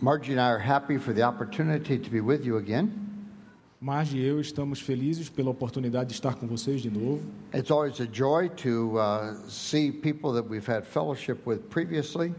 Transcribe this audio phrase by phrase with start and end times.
[0.00, 2.92] Margie and I are happy for the opportunity to be with you again.
[3.80, 7.22] Marge e eu estamos felizes pela oportunidade de estar com vocês de novo.
[7.52, 12.34] It's always a joy to uh, see people that we've had fellowship with previously.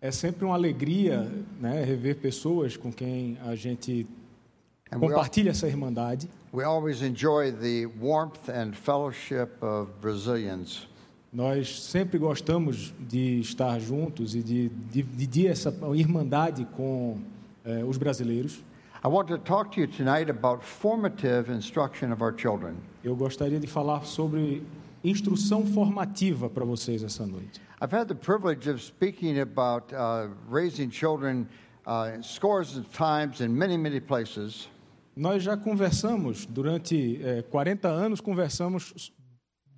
[0.00, 4.06] É sempre uma alegria né, rever pessoas com quem a gente
[4.90, 6.28] And compartilha essa irmandade.
[6.52, 10.86] we always enjoy the warmth and fellowship of Brazilians.
[11.36, 17.18] Nós sempre gostamos de estar juntos e de dividir essa irmandade com
[17.62, 18.64] eh, os brasileiros.
[19.04, 22.76] I want to talk to you tonight about formative instruction of our children.
[23.04, 24.62] Eu gostaria de falar sobre
[25.04, 27.60] instrução formativa para vocês essa noite.
[27.82, 31.46] I've had the privilege of speaking about uh, raising children
[31.86, 34.70] uh, scores of times in many, many places.
[35.14, 39.12] Nós já conversamos durante eh, 40 anos, conversamos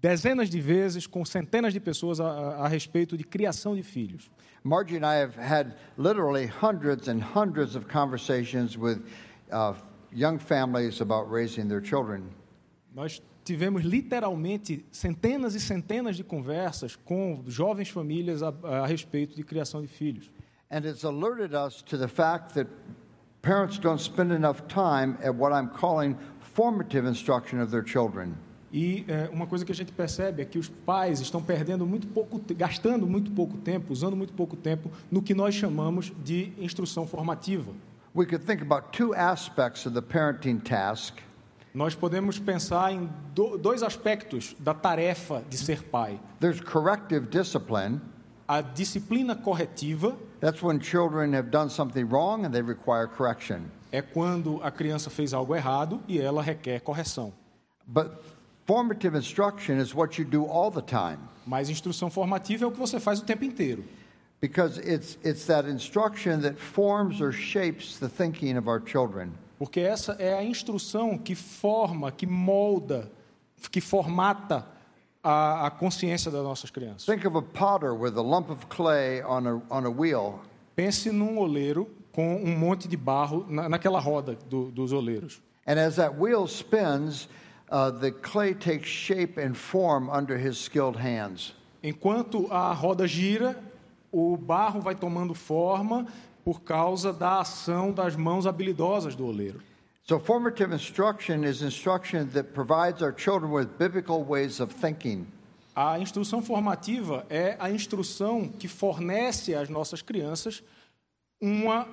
[0.01, 2.27] dezenas de vezes com centenas de pessoas a,
[2.65, 4.31] a- respeito de criação de filhos.
[4.65, 9.01] Margie and I have had literally hundreds and hundreds of conversations with
[9.53, 9.75] uh,
[10.13, 12.25] young families about raising their children.
[12.95, 18.49] Nós tivemos literalmente centenas e centenas de conversas com jovens famílias a,
[18.83, 20.31] a respeito de criação de filhos.
[20.71, 22.69] And it's alerted us to the fact that
[23.41, 28.37] parents don't spend enough time at what I'm calling formative instruction of their children.
[28.73, 32.07] E eh, uma coisa que a gente percebe é que os pais estão perdendo muito
[32.09, 37.07] pouco, gastando muito pouco tempo, usando muito pouco tempo no que nós chamamos de instrução
[37.07, 37.73] formativa.
[38.15, 41.15] We could think about two aspects of the parenting task.
[41.73, 48.01] Nós podemos pensar em do- dois aspectos da tarefa de ser pai: There's corrective discipline.
[48.47, 53.63] a disciplina corretiva That's when children have done something wrong and they require correction.
[53.93, 57.33] é quando a criança fez algo errado e ela requer correção.
[57.87, 58.11] But
[58.69, 62.79] formative instruction is what you do all the time Mas instrução formativa é o que
[62.79, 63.83] você faz o tempo inteiro.
[64.41, 69.33] because it's, it's that instruction that forms or shapes the thinking of our children.
[69.59, 73.11] Porque essa é a instrução que forma, que molda,
[73.73, 74.65] que formata
[75.25, 77.05] a, a consciência das nossas crianças.
[77.07, 80.39] Think of a potter with a lump of clay on a, on a wheel.
[80.77, 85.41] Pense num oleiro com um monte de barro na, naquela roda do- dos oleiros.
[85.67, 87.29] And as that wheel spins,
[87.71, 91.55] uh, the clay takes shape and form under his skilled hands.
[91.83, 93.57] Enquanto a roda gira,
[94.13, 96.07] o barro vai tomando forma
[96.45, 99.61] por causa da ação das mãos habilidosas do oleiro.
[100.05, 105.27] So, formative instruction is instruction that provides our children with biblical ways of thinking.
[105.77, 110.63] A instrução formativa é a instrução que fornece às nossas crianças
[111.41, 111.87] uma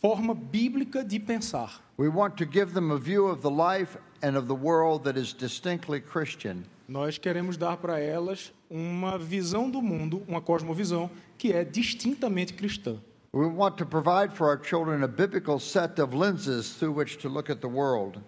[0.00, 1.80] forma bíblica de pensar.
[1.98, 5.18] We want to give them a view of the life and of the world that
[5.18, 6.64] is distinctly Christian.
[6.88, 12.96] Nós queremos dar para elas uma visão do mundo, uma cosmovisão que é distintamente cristã.
[13.32, 17.28] We want to provide for our children a biblical set of lenses through which to
[17.28, 18.20] look at the world.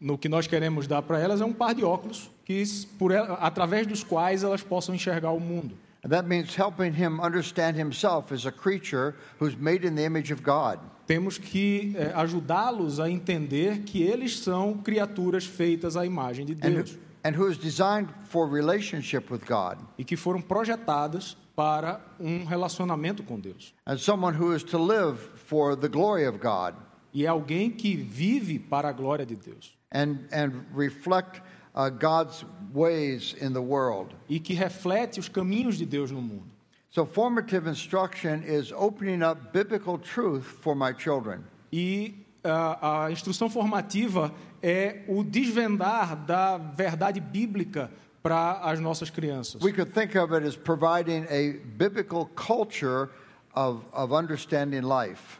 [0.00, 2.62] No que nós queremos dar para elas é um par de óculos que
[2.98, 5.74] por através dos quais elas possam enxergar o mundo.
[6.02, 10.30] And that means helping him understand himself as a creature who's made in the image
[10.30, 10.78] of God.
[11.06, 16.74] Temos que eh, ajudá-los a entender que eles são criaturas feitas à imagem de and,
[16.74, 22.44] Deus and who is designed for relationship with God, e que foram projetadas para um
[22.44, 23.74] relacionamento com Deus.
[23.86, 26.74] and someone who is to live for the glory of God
[27.12, 31.40] E é alguém que vive para a glória de Deus and, and reflect
[31.78, 32.44] uh, God's
[32.74, 34.12] ways in the world.
[34.28, 36.44] e que reflete os caminhos de Deus no mundo.
[36.90, 41.44] So, formative instruction is opening up biblical truth for my children.
[41.70, 47.90] E ah, a instrução formativa é o desvendar da verdade bíblica
[48.22, 49.62] para as nossas crianças.
[49.62, 53.10] We could think of it as providing a biblical culture
[53.54, 55.38] of, of understanding life.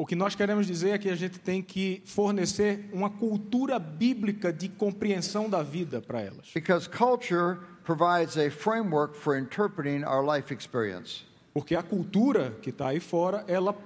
[0.00, 4.50] O que nós queremos dizer é que a gente tem que fornecer uma cultura bíblica
[4.50, 6.50] de compreensão da vida para elas.
[6.54, 11.26] Because culture provides a framework for interpreting our life experience.
[11.52, 13.76] Porque a cultura que está aí fora, ela,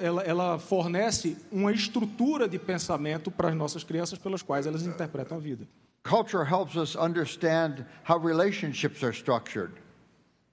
[0.00, 5.36] ela, ela fornece uma estrutura de pensamento para as nossas crianças pelas quais elas interpretam
[5.36, 5.68] a vida.
[6.02, 9.83] Culture helps us understand how relationships are structured.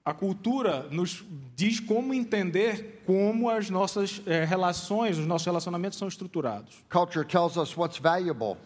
[0.04, 6.08] A cultura nos diz como entender como as nossas eh, relações, os nossos relacionamentos são
[6.08, 6.82] estruturados.
[6.90, 8.56] Culture tells us what's valuable,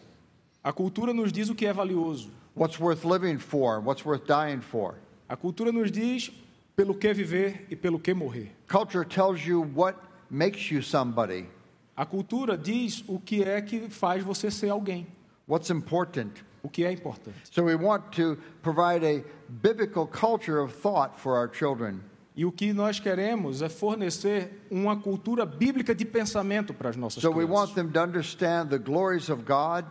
[0.65, 2.31] A cultura nos diz o que é valioso.
[2.55, 4.95] what's worth living for, what's worth dying for.
[5.29, 6.31] A cultura nos diz
[6.75, 8.51] pelo que viver e pelo que morrer.
[8.67, 9.97] Culture tells you what
[10.31, 11.47] makes you somebody,
[11.97, 15.07] A cultura diz o que é que faz você ser alguém,
[15.47, 16.33] what's important.
[16.67, 17.37] O que é importante.
[17.51, 22.01] So we want to provide a biblical culture of thought for our children.
[22.37, 27.23] E o que nós queremos é fornecer uma cultura bíblica de pensamento para as nossas
[27.23, 27.75] So we want crianças.
[27.75, 29.87] them to understand the glories of God.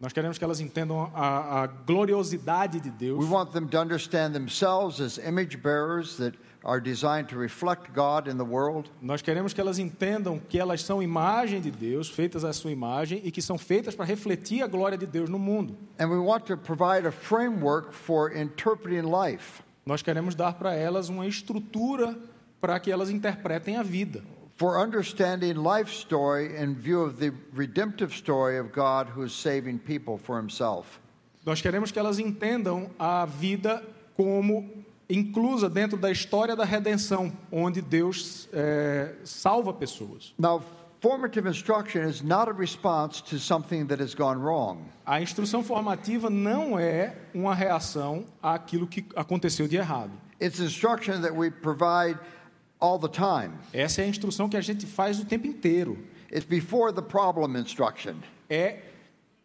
[0.00, 3.18] Nós queremos que elas entendam a, a gloriosidade de Deus.
[3.18, 8.28] We want them to understand themselves as image bearers that are designed to reflect God
[8.28, 8.90] in the world.
[9.00, 13.20] Nós queremos que elas entendam que elas são imagem de Deus, feitas à sua imagem
[13.24, 15.76] e que são feitas para refletir a glória de Deus no mundo.
[15.98, 21.08] And we want to provide a framework for interpreting life, Nós queremos dar para elas
[21.08, 22.14] uma estrutura
[22.60, 24.22] para que elas interpretem a vida,
[24.56, 29.78] for understanding life story in view of the redemptive story of God who is saving
[29.78, 31.00] people for himself.
[31.46, 33.82] Nós queremos que elas entendam a vida
[34.14, 34.68] como
[35.08, 40.34] inclusa dentro da história da redenção, onde Deus eh, salva pessoas.
[40.38, 40.62] Now,
[41.00, 44.82] formative instruction is not a response to something that has gone wrong.
[45.06, 50.12] A instrução formativa não é uma reação àquilo que aconteceu de errado.
[50.40, 52.18] It's instruction that we provide
[52.78, 53.54] all the time.
[53.72, 55.98] Essa é a instrução que a gente faz o tempo inteiro.
[56.30, 58.16] It's before the problem instruction.
[58.50, 58.80] É,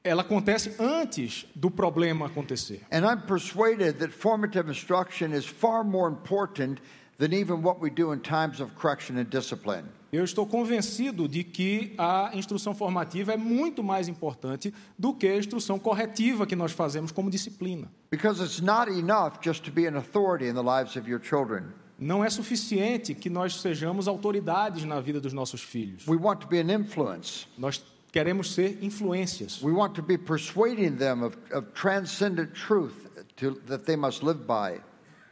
[0.04, 2.82] ela acontece antes do problema acontecer.
[2.92, 6.82] And I'm persuaded that formative instruction is far more important
[7.18, 9.86] than even what we do in times of correction and discipline.
[10.12, 15.38] Eu estou convencido de que a instrução formativa é muito mais importante do que a
[15.38, 17.90] instrução corretiva que nós fazemos como disciplina.
[18.12, 21.64] Because it's not enough just to be an authority in the lives of your children.
[21.98, 26.06] Não é suficiente que nós sejamos autoridades na vida dos nossos filhos.
[26.08, 27.48] We want to be an influence.
[27.58, 27.82] Nós
[28.14, 29.62] queremos ser influências.
[29.62, 32.94] We want to be persuading them of, of transcendent truth
[33.38, 34.80] to, that they must live by.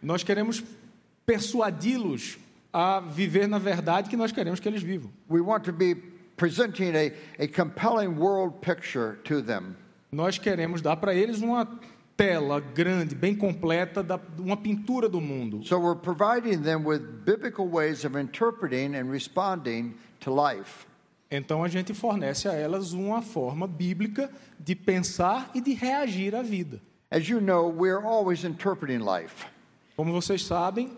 [0.01, 0.63] Nós queremos
[1.25, 2.37] persuadi-los
[2.73, 5.11] a viver na verdade que nós queremos que eles vivam.
[5.29, 5.93] We want to be
[6.35, 9.75] presenting a, a compelling world picture to them.
[10.11, 11.67] Nós queremos dar para eles uma
[12.17, 15.63] tela grande, bem completa, da, uma pintura do mundo.
[15.63, 20.87] So we're providing them with biblical ways of interpreting and responding to life.
[21.31, 24.29] Então a gente fornece a elas uma forma bíblica
[24.59, 26.81] de pensar e de reagir à vida.
[27.09, 29.45] As you know, we're always interpreting life.
[29.95, 30.91] Como vocês sabem,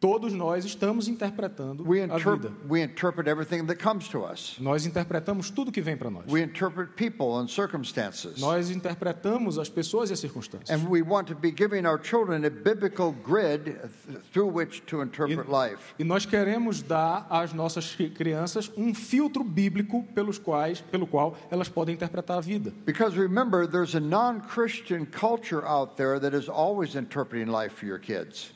[0.00, 2.52] todos nós estamos interpretando We, a vida.
[2.68, 4.56] we interpret everything that comes to us.
[4.60, 6.24] Nós interpretamos tudo que vem para nós.
[6.28, 8.38] We interpret people and circumstances.
[8.40, 10.70] Nós interpretamos as pessoas e as circunstâncias.
[10.70, 15.02] And we want to be giving our children a biblical grid th- through which to
[15.02, 15.94] interpret life.
[15.98, 21.36] E nós queremos dar às nossas cri- crianças um filtro bíblico pelos quais, pelo qual
[21.50, 22.72] elas podem interpretar a vida.
[22.86, 27.86] Because remember, there's a non Christian culture out there that is always interpreting life for
[27.86, 28.52] your kids.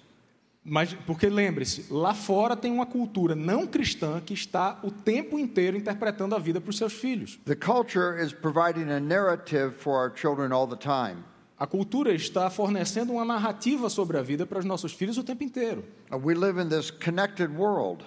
[0.64, 5.76] Mas porque lembre-se, lá fora tem uma cultura não cristã que está o tempo inteiro
[5.76, 7.36] interpretando a vida para os seus filhos.
[7.44, 11.24] The culture is providing a narrative for our children all the time.
[11.58, 15.42] A cultura está fornecendo uma narrativa sobre a vida para os nossos filhos o tempo
[15.42, 15.84] inteiro.
[16.10, 18.04] Uh, We live in this connected world.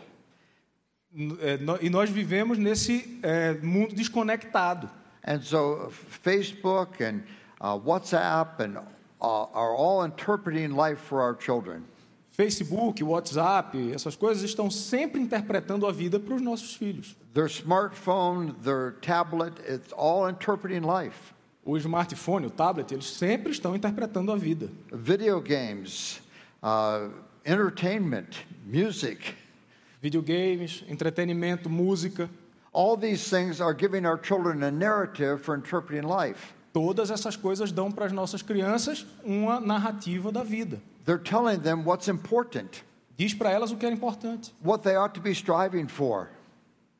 [1.13, 4.89] N- no- E nós vivemos nesse é, mundo desconectado.
[5.27, 7.21] And so, Facebook and
[7.59, 11.83] uh, WhatsApp and uh, are all interpreting life for our children.
[12.35, 17.15] Facebook, WhatsApp, essas coisas estão sempre interpretando a vida para os nossos filhos.
[17.33, 21.33] Their smartphone, their tablet, it's all interpreting life.
[21.63, 24.69] O smartphone, o tablet, eles sempre estão interpretando a vida.
[24.91, 26.21] Video games,
[26.61, 27.09] uh,
[27.45, 29.33] entertainment, music,
[30.05, 32.29] Videogames, entretenimento, música,
[32.71, 36.53] all these things are giving our children a narrative for interpreting life.
[36.75, 40.81] Todas essas coisas dão para as nossas crianças uma narrativa da vida.
[41.05, 42.83] They're telling them what's important,
[43.15, 44.53] Diz para elas o que é importante.
[44.61, 46.27] what they ought to be striving for,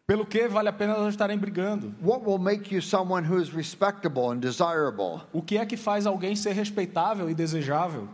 [0.08, 1.94] Pelo que vale a pena elas estarem brigando.
[2.01, 5.20] what will make you someone who is respectable and desirable.
[5.34, 8.08] O que é que faz alguém ser respeitável e desejável?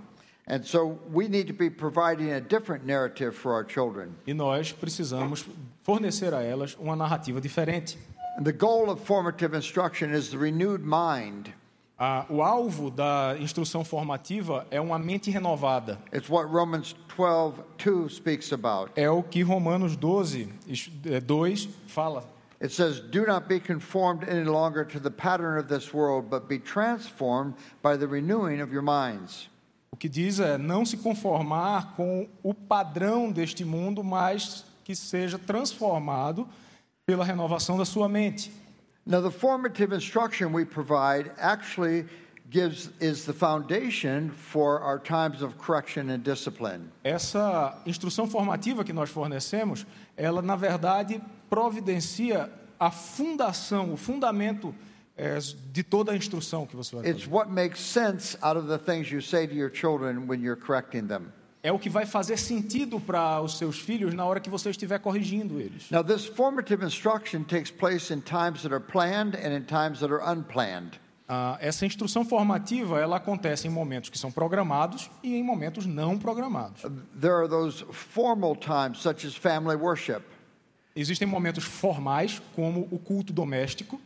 [0.48, 4.10] And so we need to be providing a different narrative for our children.
[4.26, 5.46] E nós precisamos
[5.84, 8.00] fornecer a elas uma narrativa diferente.
[8.38, 11.54] And the goal of formative instruction is the renewed mind.
[12.00, 16.00] Ah, o alvo da instrução formativa é uma mente renovada.
[16.12, 18.92] It's what Romans 12, 2 speaks about.
[18.96, 22.24] É o que Romanos 12, is- é, 2 fala.
[22.60, 26.48] It says, Do not be conformed any longer to the pattern of this world, but
[26.48, 29.48] be transformed by the renewing of your minds.
[29.92, 35.38] O que diz é não se conformar com o padrão deste mundo, mas que seja
[35.38, 36.48] transformado
[37.06, 38.52] pela renovação da sua mente.
[39.06, 42.06] Now, the formative instruction we provide actually
[42.50, 46.90] gives is the foundation for our times of correction and discipline.
[47.04, 54.74] Essa instrução formativa que nós fornecemos, ela na verdade providencia a fundação, o fundamento
[55.18, 55.40] eh,
[55.72, 57.34] de toda a instrução que você vai It's fazer.
[57.34, 61.08] what makes sense out of the things you say to your children when you're correcting
[61.08, 61.32] them.
[61.64, 65.00] É o que vai fazer sentido para os seus filhos na hora que você estiver
[65.00, 65.90] corrigindo eles.
[65.92, 70.12] Now, this formative instruction takes place in times that are planned and in times that
[70.12, 71.00] are unplanned.
[71.30, 76.18] Ah, essa instrução formativa ela acontece em momentos que são programados e em momentos não
[76.18, 76.82] programados.
[77.20, 80.24] There are those formal times, such as family worship,
[80.96, 84.00] Existem momentos formais, como o culto doméstico,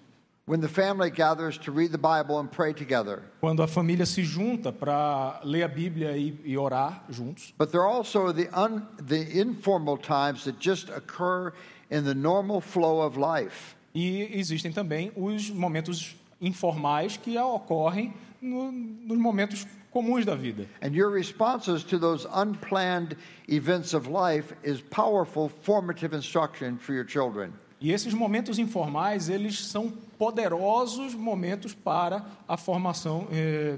[0.46, 3.24] when the family gathers to read the Bible and pray together.
[3.42, 7.52] quando a família se junta para ler a Bíblia e, e orar juntos.
[7.58, 11.52] But there are also the, un, the informal times that just occur
[11.90, 13.76] in the normal flow of life.
[13.94, 20.68] E existem também os momentos informais que ocorrem no- nos momentos comuns da vida.
[20.82, 23.16] And your responses to those unplanned
[23.48, 27.54] events of life is powerful formative instruction for your children.
[27.80, 33.78] E esses momentos informais, eles são poderosos momentos para a formação, eh,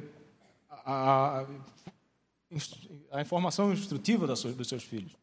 [0.85, 1.45] a,
[3.11, 5.15] a- informação instrutiva das suas- dos seus filhos.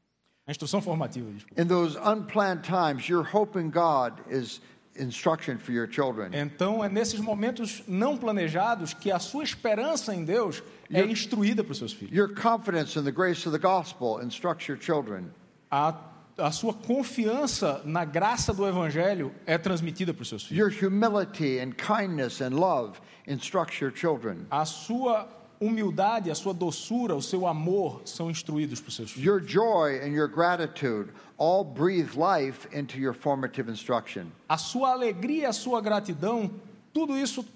[0.47, 1.61] A instrução formativa, desculpa.
[1.61, 4.61] In those unplanned times, your hope in God is
[4.97, 6.31] instruction for your children.
[6.35, 11.73] Então, é nesses momentos não planejados que a sua esperança em Deus é instruída para
[11.73, 12.15] os seus filhos.
[12.15, 15.31] Your confidence in the grace of the gospel instructs your children.
[15.71, 15.95] A,
[16.37, 20.75] a sua confiança na graça do Evangelho é transmitida para os seus filhos.
[20.75, 24.47] Your humility and kindness and love instructs your children.
[24.51, 25.29] A sua
[25.61, 29.27] humildade, a sua doçura, o seu amor são instruídos para os seus filhos.
[29.27, 34.27] Your joy and your gratitude all breathe life into your formative instruction.
[34.49, 36.51] A sua alegria, a sua gratidão,
[36.93, 37.47] tudo isso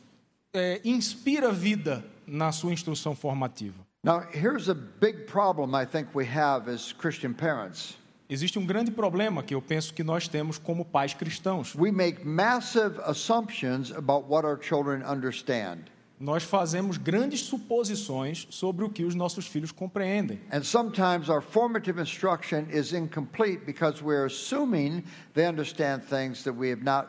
[0.55, 3.87] é, inspira vida na sua instrução formativa.
[4.05, 7.97] Now, here's a big problem I think we have as Christian parents.
[8.31, 11.75] Existe um grande problema que eu penso que nós temos como pais cristãos.
[11.75, 15.85] We make massive assumptions about what our children understand.
[16.21, 20.41] Nós fazemos grandes suposições sobre o que os nossos filhos compreendem.
[20.53, 26.71] And sometimes our formative instruction is incomplete because we're assuming they understand things that we
[26.71, 27.09] have not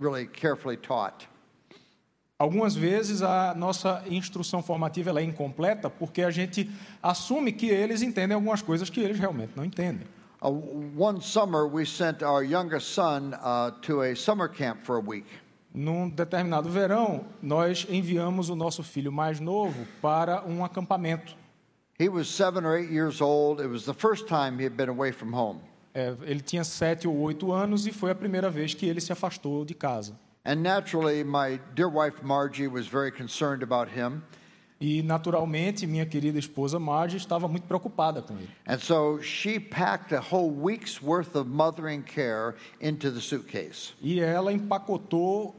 [0.00, 1.28] really carefully taught.
[2.38, 6.70] Algumas vezes a nossa instrução formativa ela é incompleta porque a gente
[7.02, 10.06] assume que eles entendem algumas coisas que eles realmente não entendem.
[10.44, 15.00] Uh, one summer, we sent our youngest son uh, to a summer camp for a
[15.00, 15.24] week.
[15.72, 21.34] Num determinado verão, nós enviamos o nosso filho mais novo para um acampamento.
[21.98, 23.58] He was seven or eight years old.
[23.60, 25.60] It was the first time he had been away from home.
[25.94, 29.12] É, ele tinha sete ou oito anos e foi a primeira vez que ele se
[29.12, 30.14] afastou de casa.
[30.44, 34.22] And naturally, my dear wife Margie was very concerned about him.
[34.84, 38.50] E, naturalmente, minha querida esposa Marge estava muito preocupada com ele.
[38.66, 43.94] And so she packed a whole week's worth of mothering care into the suitcase.
[44.02, 45.56] E ela empacotou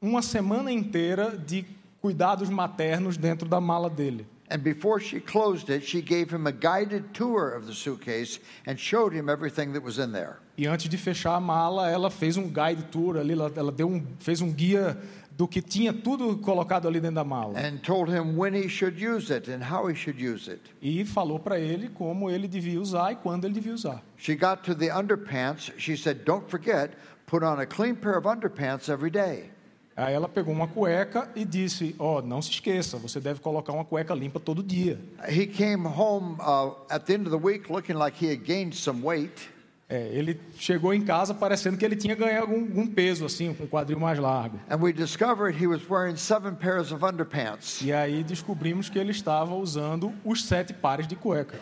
[0.00, 1.66] uma semana inteira de
[2.00, 4.26] cuidados maternos dentro da mala dele.
[4.50, 8.78] And before she closed it, she gave him a guided tour of the suitcase and
[8.78, 10.38] showed him everything that was in there.
[10.56, 13.88] E antes de fechar a mala, ela fez um guide tour ali, ela, ela deu
[13.88, 14.98] um, fez um guia
[15.36, 17.58] do que tinha tudo colocado ali dentro da mala.
[17.58, 20.60] And told him when he should use it and how he should use it.
[20.80, 24.02] E falou para ele como ele devia usar e quando ele devia usar.
[24.16, 25.72] She got to the underpants.
[25.78, 26.94] She said, Don't forget,
[27.26, 29.50] put on a clean pair of underpants every day.
[29.94, 33.84] Aí ela pegou uma cueca e disse: Ó, não se esqueça, você deve colocar uma
[33.84, 34.98] cueca limpa todo dia.
[35.28, 38.74] He came home uh, at the end of the week looking like he had gained
[38.74, 39.51] some weight.
[39.94, 43.64] É, ele chegou em casa parecendo que ele tinha ganhado algum, algum peso, assim, com
[43.64, 44.58] o quadril mais largo.
[44.70, 47.82] And we discovered he was wearing seven pairs of underpants.
[47.82, 51.58] E aí descobrimos que ele estava usando os sete pares de cueca.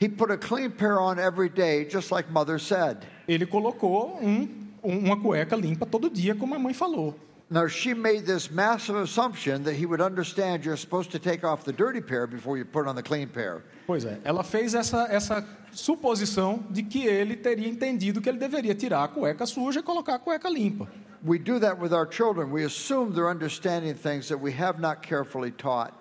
[0.00, 2.98] He put a clean pair on every day, just like mother said.
[3.26, 4.48] Ele colocou um,
[4.82, 7.18] um- uma cueca limpa todo dia, como a mãe falou.
[7.50, 11.64] Now, she made this massive assumption that he would understand you're supposed to take off
[11.64, 13.62] the dirty pair before you put on the clean pair.
[13.86, 18.74] Pois é, ela fez essa, essa suposição de que ele teria entendido que ele deveria
[18.74, 20.88] tirar a cueca suja e colocar a cueca limpa.
[21.22, 22.50] We do that with our children.
[22.50, 25.92] We assume they're understanding things that we have not carefully taught.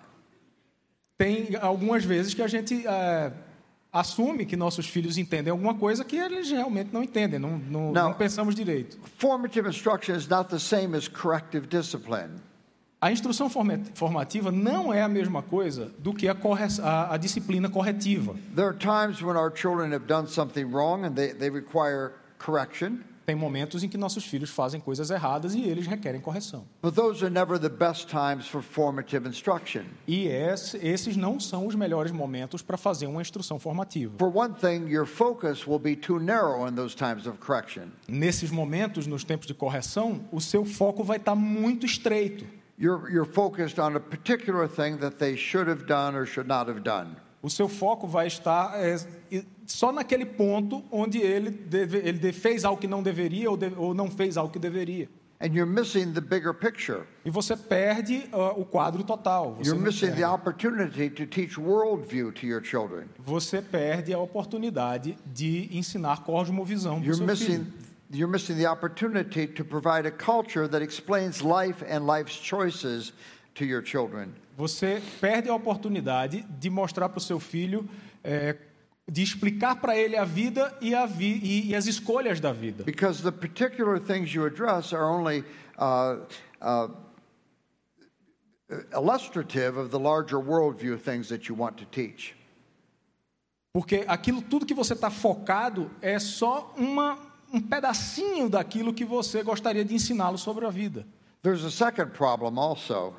[1.17, 3.31] Tem algumas vezes que a gente é,
[3.93, 8.03] assume que nossos filhos entendem alguma coisa que eles realmente não entendem, não, não, Não.
[8.05, 8.97] não pensamos direito.
[9.19, 12.41] Formative instruction is not the same as corrective discipline.
[12.99, 17.17] A instrução forma- formativa não é a mesma coisa do que a, corre- a- a
[17.17, 18.33] disciplina corretiva.
[18.55, 22.99] There are times when our children have done something wrong and they, they require correction,
[23.25, 26.65] Tem momentos em que nossos filhos fazem coisas erradas e eles requerem correção.
[26.81, 29.83] but those are never the best times for formative instruction.
[30.07, 34.13] E esse- esses não são os melhores momentos para fazer uma instrução formativa.
[38.07, 42.45] Nesses momentos, nos tempos de correção, o seu foco vai estar muito estreito.
[42.79, 46.69] You're, you're focused on a particular thing that they should have done or should not
[46.69, 47.15] have done.
[47.43, 48.95] O seu foco vai estar é,
[49.67, 53.93] só naquele ponto onde ele, deve, ele fez algo que não deveria ou, de- ou
[53.93, 55.09] não fez algo que deveria.
[57.25, 59.55] E você perde ah, o quadro total.
[59.55, 59.71] Você,
[60.07, 60.21] perde.
[63.19, 67.59] Você perde a oportunidade de ensinar cosmovisão para seu filho.
[67.59, 67.73] missing,
[68.13, 73.11] you're missing the opportunity to provide a culture that explains life and life's choices
[73.53, 74.29] to your children.
[74.55, 77.89] Você perde a oportunidade de mostrar para o seu filho,
[78.23, 78.55] é,
[79.09, 82.83] de explicar para ele a vida e, a vi e, e as escolhas da vida.
[82.83, 85.43] Because the particular things you address are only
[85.77, 86.19] uh,
[86.61, 86.89] uh,
[88.93, 92.35] illustrative of the larger worldview things that you want to teach.
[93.73, 97.17] Porque aquilo tudo que você está focado é só uma,
[97.51, 101.07] um pedacinho daquilo que você gostaria de ensiná-lo sobre a vida.
[101.41, 103.15] There's a second problem also.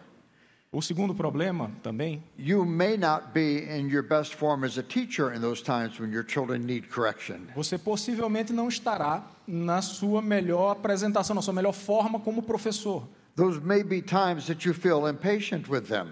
[0.75, 5.33] O segundo problema também You may not be in your best form as a teacher
[5.33, 7.47] in those times when your children need correction.
[7.55, 13.05] Você possivelmente não estará na sua melhor apresentação, na sua melhor forma como professor.
[13.37, 16.09] Those may be times that you feel impatient with them.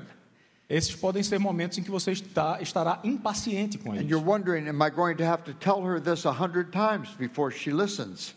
[0.71, 4.11] Esses podem ser momentos em que você está, estará impaciente com And eles.
[4.11, 7.50] you're wondering, am I going to have to tell her this a hundred times before
[7.50, 8.33] she listens?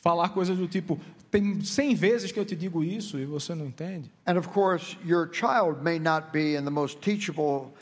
[0.00, 0.98] Falar coisas do tipo,
[1.30, 4.10] tem 100 vezes que eu te digo isso e você não entende.
[4.26, 7.72] And of course, your child may not be in the most teachable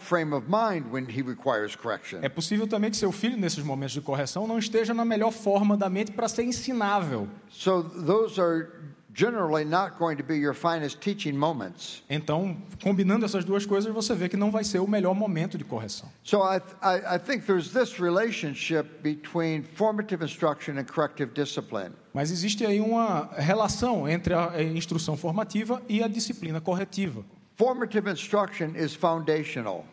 [0.00, 2.20] frame of mind when he requires correction.
[2.22, 5.76] É possível também que seu filho, nesses momentos de correção, não esteja na melhor forma
[5.76, 7.28] da mente para ser ensinável.
[7.50, 8.68] So those are
[9.14, 12.02] generally not going to be your finest teaching moments.
[12.10, 15.64] Então, combinando essas duas coisas, você vê que não vai ser o melhor momento de
[15.64, 16.08] correção.
[16.24, 21.92] So I, I, I think there's this relationship between formative instruction and corrective discipline.
[22.12, 27.24] Mas existe aí uma relação entre a instrução formativa e a disciplina corretiva.
[27.56, 29.84] Formative instruction is foundational.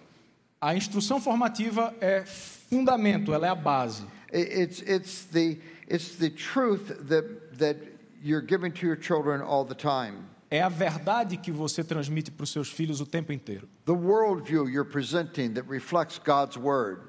[0.59, 4.03] A instrução formativa é fundamento, ela é a base.
[4.33, 5.57] It's, it's, the,
[5.89, 7.90] it's the truth that, that
[8.23, 10.25] you're giving to your children all the time.
[10.49, 13.67] É a verdade que você transmite para os seus filhos o tempo inteiro.
[13.85, 17.01] The worldview you're presenting that reflects God's word.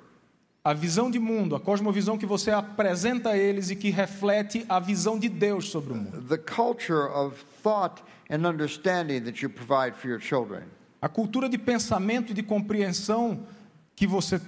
[0.64, 4.78] A visão de mundo, a cosmovisão que você apresenta a eles e que reflete a
[4.78, 6.22] visão de Deus sobre o mundo.
[6.28, 10.62] The culture of thought and understanding that you provide for your children.
[11.00, 13.40] A cultura de pensamento e de compreensão
[13.96, 14.40] que você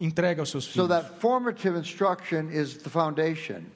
[0.00, 0.88] entrega aos seus So filhos.
[0.88, 3.66] that formative instruction is the foundation.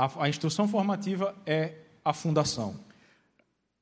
[0.00, 2.74] A, a instrução formativa é a fundação.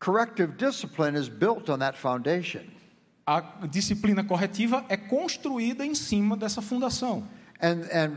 [0.01, 2.63] Corrective discipline is built on that foundation.
[3.25, 7.23] A disciplina corretiva é construída em cima dessa fundação.
[7.63, 8.17] And, and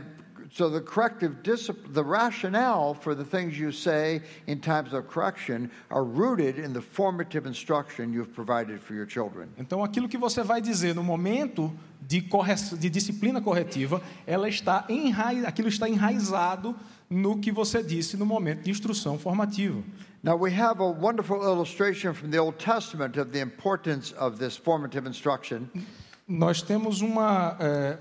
[0.50, 5.70] so the corrective discipline, the rationale for the things you say in times of correction
[5.88, 9.48] are rooted in the formative instruction you've provided for your children.
[9.56, 12.54] Então, aquilo que você vai dizer no momento de, corre...
[12.54, 15.44] de disciplina corretiva, ela está enraiz...
[15.44, 16.74] aquilo está enraizado
[17.12, 19.82] no que você disse no momento de instrução formativa.
[20.22, 24.56] Now, we have a wonderful illustration from the Old Testament of the importance of this
[24.56, 25.68] formative instruction.
[26.26, 27.56] Nós temos uma,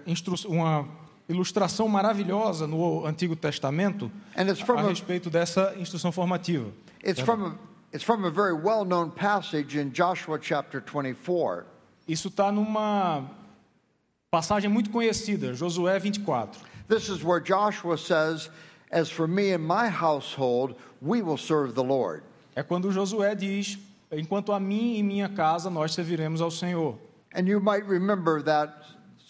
[0.06, 0.36] instru...
[0.48, 0.88] uma
[1.28, 6.72] ilustração maravilhosa no Antigo Testamento And it's from a a, respeito dessa instrução formativa.
[7.04, 7.56] it's from a,
[7.92, 11.66] it's from a very well known passage in Joshua chapter 24.
[12.08, 13.30] Isso está numa
[14.30, 16.62] passagem muito conhecida, Josué 24.
[16.88, 18.50] This is where Joshua says,
[18.92, 22.24] As for me and my household, we will serve the Lord.
[22.56, 23.78] É quando Josué diz:
[24.12, 26.98] Enquanto a mim e minha casa nós serviremos ao Senhor.
[27.34, 28.74] And you might remember that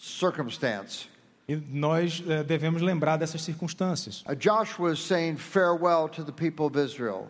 [0.00, 1.06] circumstance.
[1.48, 4.24] E nós eh, devemos lembrar dessas circunstâncias.
[4.26, 7.28] Uh, Joshua is saying farewell to the people of Israel.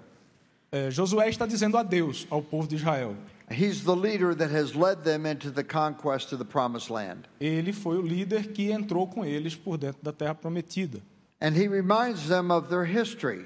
[0.71, 3.15] Eh, Josué está dizendo adeus ao povo de Israel.
[3.51, 7.29] He's the leader that has led them into the conquest of the promised land.
[7.39, 11.03] Ele foi o líder que entrou com eles por dentro da terra prometida.
[11.43, 13.45] And he reminds them of their history.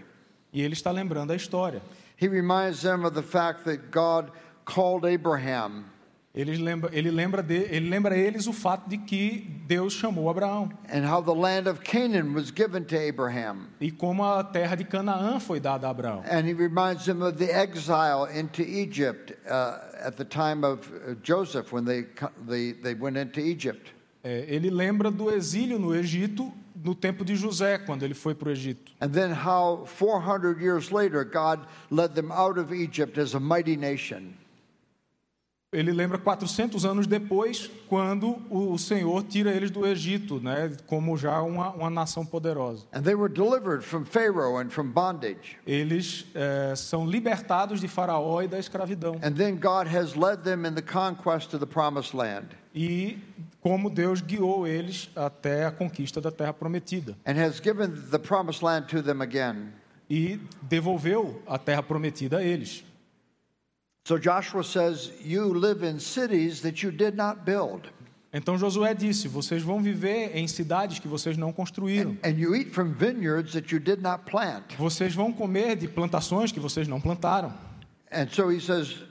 [0.53, 1.81] E ele está lembrando a história.
[2.17, 4.31] He reminds them of the fact that God
[4.65, 5.87] called Abraham
[6.37, 10.71] Ele lembra, ele lembra, de, ele lembra eles o fato de que Deus chamou Abraão
[10.93, 13.69] and how the land of Canaan was given to Abraham.
[13.81, 16.23] e como a terra de Canaã foi dada a Abraão.
[16.31, 20.87] And he reminds them of the exile into Egypt at the time of
[21.23, 23.95] Joseph when they, co- they, they went into Egypt.
[24.23, 26.53] Ele lembra do exílio no Egito
[26.87, 28.93] no tempo de José, quando ele foi para o Egito.
[29.01, 33.77] And then how 400 years later God led them out of Egypt as a mighty
[33.77, 34.39] nation.
[35.79, 41.41] Ele lembra 400 anos depois, quando o Senhor tira eles do Egito, né, como já
[41.43, 42.87] uma, uma nação poderosa.
[42.93, 45.59] And they were delivered from Pharaoh and from bondage.
[45.67, 49.17] Eles eh, são libertados de Faraó e da escravidão.
[49.23, 53.19] And then God has led them in the conquest of the promised land E
[53.61, 57.17] como Deus guiou eles até a conquista da terra prometida.
[57.27, 59.73] and has given the promised land to them again.
[60.09, 62.85] E devolveu a terra prometida a eles.
[64.07, 67.91] So Joshua says, You live in cities that you did not build,
[68.33, 72.17] Então Josué disse: Vocês vão viver em cidades que vocês não construíram.
[72.23, 74.77] and you eat from vineyards that you did not plant.
[74.79, 77.53] Vocês vão comer de plantações que vocês não plantaram.
[78.13, 79.03] And so says,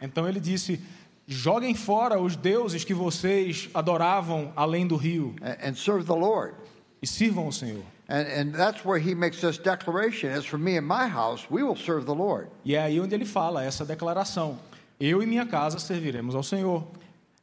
[0.00, 0.80] Então ele disse:
[1.28, 6.54] Joguem fora os deuses que vocês adoravam além do rio and, and serve the Lord.
[7.02, 7.82] E sirvam o Senhor.
[8.08, 11.62] And, and that's where he makes this declaration As for me and my house, we
[11.62, 12.48] will serve the Lord.
[12.64, 14.58] E é aí onde ele fala essa declaração:
[15.00, 16.86] Eu e minha casa serviremos ao Senhor.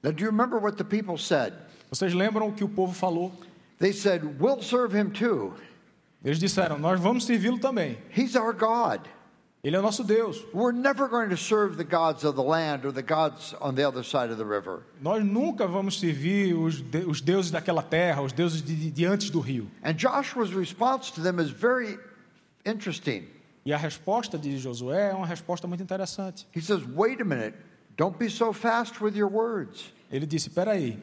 [0.02, 1.54] Now, do you remember what the people said?
[1.92, 3.34] Vocês lembram o que o povo falou?
[3.80, 5.54] They said, We'll serve him too.
[6.24, 7.98] Eles disseram: Nós vamos servi-lo também.
[8.16, 9.02] He's our God.
[9.62, 10.42] Ele é nosso Deus.
[10.54, 13.86] We're never going to serve the gods of the land or the gods on the
[13.86, 14.84] other side of the river.
[15.02, 19.06] Nós nunca vamos servir os, de- os deuses daquela terra, os deuses de, de- de
[19.06, 19.70] antes do rio.
[19.84, 22.00] And Joshua's response to them is very
[22.66, 23.28] interesting.
[23.66, 26.48] E a resposta de Josué é uma resposta muito interessante.
[26.56, 27.56] He says, Wait a minute,
[27.98, 29.92] don't be so fast with your words.
[30.10, 30.98] Ele disse: Espera aí,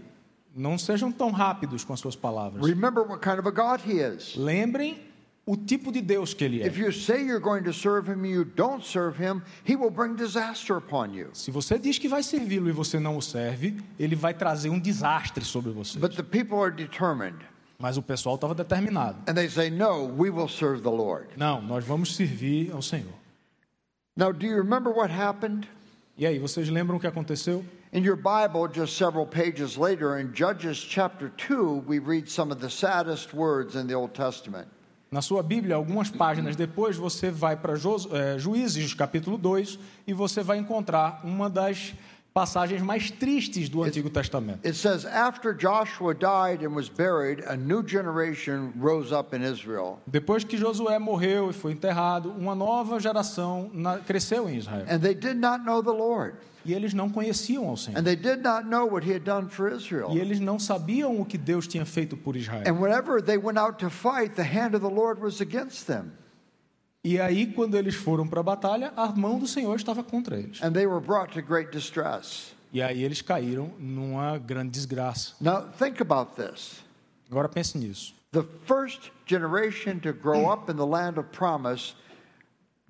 [0.55, 2.67] não sejam tão rápidos com as suas palavras.
[2.67, 4.35] Remember what kind of a God he is.
[4.35, 4.99] Lembrem
[5.47, 6.69] o tipo de Deus que ele é.
[11.33, 14.81] Se você diz que vai servi-lo e você não o serve, ele vai trazer um
[14.81, 16.01] desastre sobre você.
[17.79, 19.19] Mas o pessoal estava determinado.
[19.51, 19.71] Say.
[21.37, 23.15] Não, nós vamos servir ao Senhor.
[24.17, 25.69] Now, do you remember what happened?
[26.17, 27.63] E aí, vocês lembram o que aconteceu?
[27.93, 32.61] In your Bible, just several pages later, in Judges chapter 2, we read some of
[32.61, 34.67] the saddest words in the Old Testament.
[35.11, 40.43] Na sua Bíblia, algumas páginas depois, você vai para eh, Juízes, capítulo 2, e você
[40.43, 41.95] vai encontrar uma das
[42.37, 44.67] passagens mais tristes do Antigo Testamento.
[44.67, 50.01] It says, After Joshua died and was buried, a new generation rose up in Israel.
[50.07, 53.71] Depois que Josué morreu e foi enterrado, uma nova geração
[54.07, 54.85] cresceu em Israel.
[54.91, 56.35] And they did not know the Lord.
[56.67, 58.03] E eles não conheciam ao Senhor.
[60.13, 62.65] E eles não sabiam o que Deus tinha feito por Israel.
[62.67, 66.13] And whenever they went out to fight, the hand of the Lord was against them.
[67.05, 70.61] E aí, quando eles foram para a batalha, a mão do Senhor estava contra eles.
[70.61, 72.53] And they were brought to great distress.
[72.73, 75.35] E aí eles caíram numa grande desgraça.
[75.41, 76.83] Now, think about this.
[77.31, 78.13] Agora pense nisso.
[78.33, 81.95] The first generation to grow up in the land of promise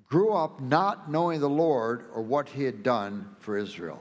[0.09, 3.99] grew up not knowing the Lord or what he had done for Israel.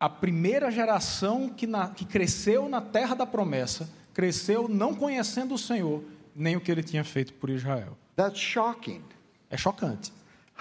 [0.00, 5.58] A primeira geração que, na- que cresceu na terra da promessa, cresceu não conhecendo o
[5.58, 6.02] Senhor,
[6.34, 7.96] nem o que ele tinha feito por Israel.
[8.16, 9.02] That's shocking.
[9.50, 10.12] É chocante.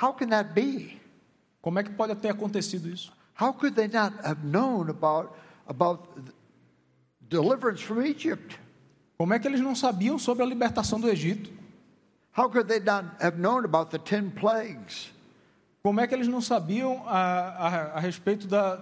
[0.02, 1.00] How can that be?
[1.62, 3.12] Como é que pode ter acontecido isso?
[3.40, 5.32] How could they not have known about,
[5.68, 6.08] about
[7.22, 8.60] deliverance from Egypt?
[9.18, 11.50] Como é que eles não sabiam sobre a libertação do Egito?
[12.32, 15.12] How could they not have known about the ten plagues?
[15.84, 17.68] Como é que eles não sabiam a, a,
[17.98, 18.80] a respeito da.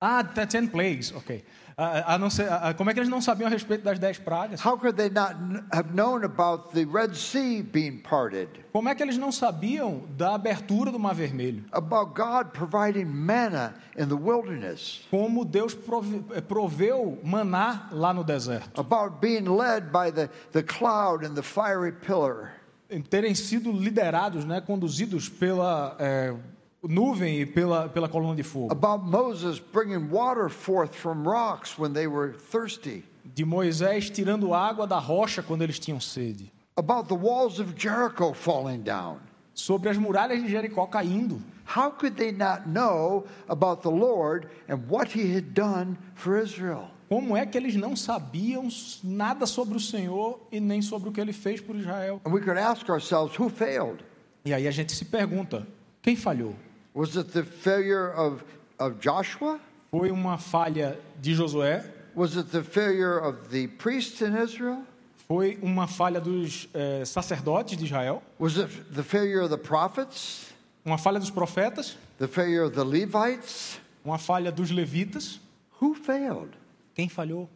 [0.00, 1.44] Ah, the ten plagues, ok.
[1.82, 4.18] A, a não ser, a- como é que eles não sabiam a respeito das dez
[4.18, 4.60] pragas?
[4.64, 5.34] How could they not
[5.72, 8.48] have known about the Red Sea being parted?
[8.70, 11.64] Como é que eles não sabiam da abertura do Mar Vermelho?
[11.72, 15.06] About God providing manna in the wilderness?
[15.10, 18.78] Como Deus prove- eh, proveu maná lá no deserto?
[18.78, 22.52] About being led by the, the cloud and the fiery pillar?
[22.90, 26.34] Em Terem sido liderados, né, conduzidos pela eh,
[26.82, 28.72] nuvem e pela, pela coluna de fogo.
[28.72, 33.04] About Moses bringing water forth from rocks when they were thirsty?
[33.24, 36.50] De Moisés tirando água da rocha quando eles tinham sede.
[36.76, 39.18] About the walls of Jericho falling down?
[39.54, 41.42] Sobre as muralhas de Jericó caindo.
[41.66, 46.90] How could they not know about the Lord and what he had done for Israel?
[47.08, 48.68] Como é que eles não sabiam
[49.02, 52.20] nada sobre o Senhor e nem sobre o que ele fez por Israel?
[52.24, 54.02] And we could ask ourselves who failed?
[54.44, 55.66] E aí a gente se pergunta:
[56.02, 56.54] quem falhou?
[56.94, 58.42] Was it the failure of,
[58.78, 59.60] of Joshua?
[59.90, 61.84] Foi uma falha de Josué?
[62.14, 64.84] Was it the failure of the priests in Israel?
[65.28, 68.22] Foi uma falha dos eh, sacerdotes de Israel?
[68.38, 70.52] Was it the failure of the prophets?
[70.84, 71.96] Uma falha dos profetas?
[72.18, 73.78] The failure of the Levites?
[74.04, 75.38] Uma falha dos levitas?
[75.80, 76.50] Who failed?
[76.94, 77.48] Quem falhou?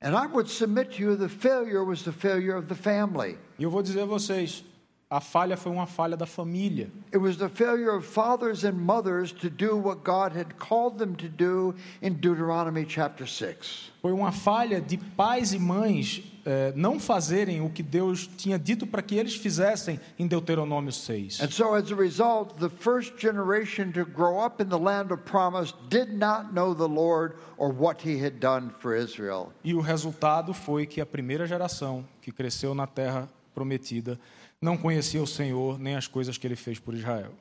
[0.00, 3.36] And I would submit to you the failure was the failure of the family.
[3.58, 4.64] E eu vou dizer a vocês:
[5.10, 6.90] a falha foi uma falha da família.
[7.10, 11.14] It was the failure of fathers and mothers to do what God had called them
[11.16, 13.90] to do in Deuteronomy chapter 6.
[14.02, 18.86] Foi uma falha de pais e mães eh, não fazerem o que Deus tinha dito
[18.86, 21.40] para que eles fizessem em Deuteronômio 6.
[21.40, 25.22] And so, as a result, the first generation to grow up in the land of
[25.24, 29.52] promise did not know the Lord or what he had done for Israel.
[29.64, 33.26] E o resultado foi que a primeira geração que cresceu na terra
[33.58, 34.20] prometida
[34.62, 37.32] não conhecia o Senhor nem as coisas que ele fez por Israel.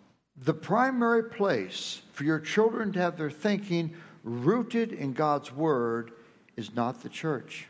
[0.43, 3.91] The primary place for your children to have their thinking
[4.23, 6.12] rooted in God's word
[6.56, 7.67] is not the church.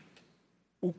[0.82, 0.94] O,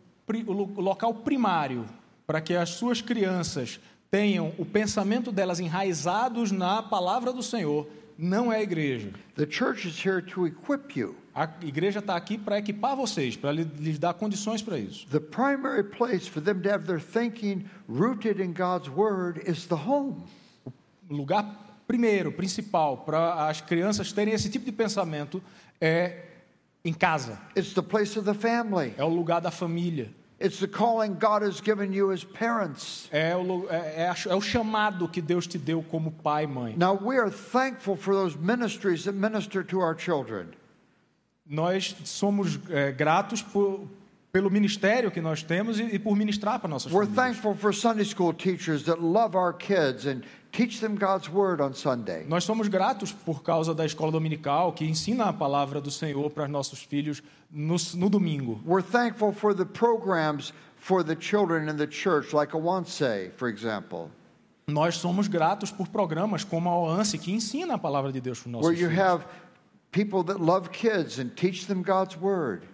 [0.48, 1.86] o local primário
[2.28, 3.80] para que as suas crianças
[4.12, 7.88] tenham o pensamento delas enraizados na palavra do Senhor
[8.22, 9.12] não é a igreja.
[9.36, 11.16] The church is here to equip you.
[11.34, 15.08] A igreja está aqui para equipar vocês, para lhe- lhes dar condições para isso.
[15.10, 19.76] The primary place for them to have their thinking rooted in God's word is the
[19.76, 20.24] home.
[21.10, 25.42] O lugar primeiro, principal, para as crianças terem esse tipo de pensamento
[25.80, 26.26] é
[26.84, 27.40] em casa.
[27.58, 28.94] It's the place of the family.
[28.98, 30.12] É o lugar da família.
[30.42, 33.10] It's the calling God has given you as parents.
[33.12, 36.76] É o, é, é é o chamado que Deus te deu como pai e mãe.
[36.78, 40.48] Now, we are thankful for those ministries that minister to our children.
[41.46, 43.86] Nós somos é, gratos por-
[44.32, 47.38] pelo ministério que nós temos e, por ministrar para nossas We're famílias.
[47.38, 51.74] thankful for Sunday school teachers that love our kids and teach them God's word on
[51.74, 52.26] Sunday.
[52.28, 56.48] Nós somos gratos por causa da escola dominical que ensina a palavra do Senhor para
[56.48, 58.60] nossos filhos no, no domingo.
[58.66, 63.02] We're thankful for the programs for the children in the church, like a Once,
[63.36, 64.10] for example,
[64.68, 68.50] Nós somos gratos por programas como a OANSE que ensina a palavra de Deus para
[68.50, 69.00] os nossos where you filhos.
[69.04, 69.26] have
[69.92, 72.68] people that love kids and teach them God's word.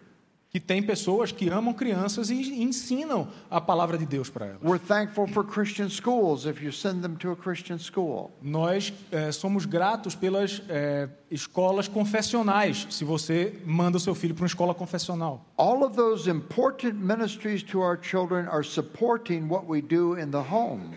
[0.56, 4.62] Que tem pessoas que amam crianças e ensinam a palavra de Deus para elas.
[4.64, 8.32] We're thankful for Christian schools if you send them to a Christian school.
[8.42, 14.44] Nós eh, somos gratos pelas eh, escolas confessionais, se você manda o seu filho para
[14.44, 15.46] uma escola confessional.
[15.58, 20.38] All of those important ministries to our children are supporting what we do in the
[20.38, 20.92] home.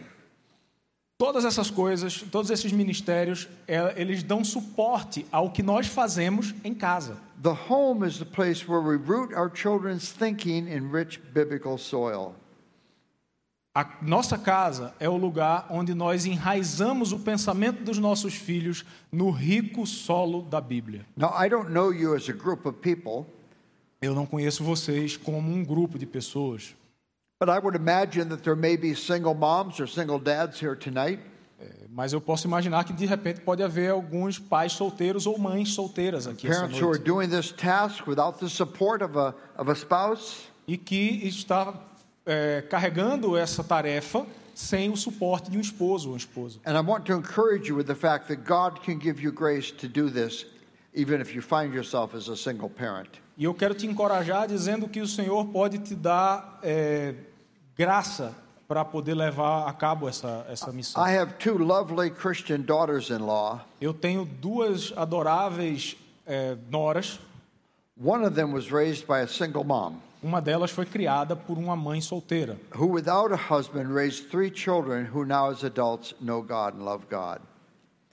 [1.18, 6.72] Todas essas coisas, todos esses ministérios, eh, eles dão suporte ao que nós fazemos em
[6.72, 7.18] casa.
[7.42, 12.36] The home is the place where we root our children's thinking in rich biblical soil.
[13.74, 19.30] A nossa casa é o lugar onde nós enraizamos o pensamento dos nossos filhos no
[19.30, 21.04] rico solo da Bíblia.
[21.16, 23.26] Now, I don't know you as a group of people,
[24.00, 26.76] Eu não conheço vocês como um grupo de pessoas,
[27.38, 31.20] but I would imagine that there may be single moms or single dads here tonight.
[31.90, 36.28] mas eu posso imaginar que de repente pode haver alguns pais solteiros ou mães solteiras
[36.28, 40.48] aqui Parents who are doing this task without the support of a, of a spouse.
[40.66, 41.74] E que está
[42.24, 44.24] é, carregando essa tarefa
[44.54, 46.60] sem o suporte de um esposo ou uma esposa.
[46.64, 49.72] And I want to encourage you with the fact that God can give you grace
[49.72, 50.46] to do this,
[50.94, 53.08] even if you find yourself as a single parent.
[53.36, 57.14] E eu quero te encorajar dizendo que o Senhor pode te dar é,
[57.78, 58.34] graça
[58.66, 61.02] para poder levar a cabo essa, essa missão.
[61.02, 63.60] I have two lovely Christian daughters in law.
[63.80, 67.20] Eu tenho duas adoráveis é, noras.
[67.96, 71.76] One of them was raised by a single mom Uma delas foi criada por uma
[71.76, 76.74] mãe solteira, who, without a husband, raised three children who now, as adults, know God
[76.74, 77.40] and love God.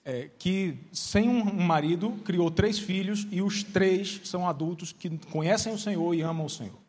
[0.06, 5.74] é, que sem um marido criou três filhos e os três são adultos que conhecem
[5.74, 6.85] o Senhor e amam o Senhor.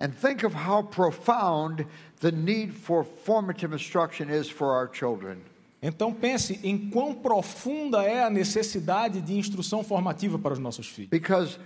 [0.00, 1.84] And think of how profound
[2.20, 5.42] the need for formative instruction is for our children.
[5.82, 11.10] Então pense em quão profunda é a necessidade de instrução formativa para os nossos filhos.
[11.10, 11.58] Because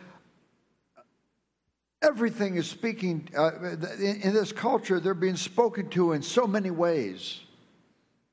[2.03, 3.53] everything is speaking, uh,
[3.99, 7.43] in, this culture, they're being spoken to in so many ways.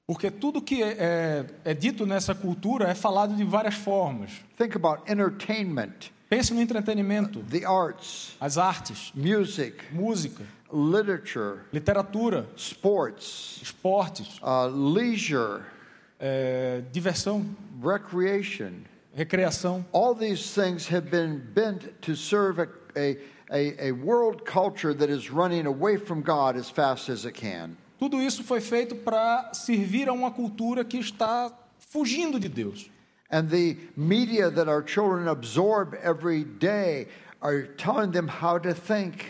[0.05, 4.31] Porque tudo que é, é, é dito nessa cultura é falado de várias formas.
[4.57, 13.59] Think about entertainment, Pense no entretenimento, the arts, as artes, music, música, literature, literatura, sports,
[13.63, 15.63] esportes, uh, leisure,
[16.19, 17.43] é, diversão,
[17.81, 18.83] recreation.
[19.15, 19.83] recreação.
[19.91, 23.17] All these things have been bent to serve a, a,
[23.49, 27.75] a, a world culture that is running away from God as fast as it can.
[27.97, 32.89] Tudo isso foi feito para servir a uma cultura que está fugindo de Deus.
[33.31, 37.07] And the media that our children absorb every day
[37.41, 39.25] are telling them how to think.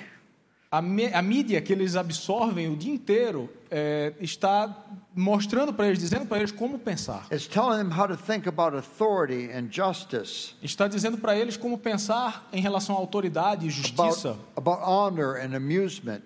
[0.71, 4.73] A, me- a mídia que eles absorvem o dia inteiro é, está
[5.15, 7.25] mostrando para eles, dizendo para eles como pensar.
[7.31, 11.75] It's telling them how to think about authority and justice, Está dizendo para eles como
[11.77, 13.81] pensar em relação à autoridade e about,
[14.11, 16.21] justiça, about honor and amusement.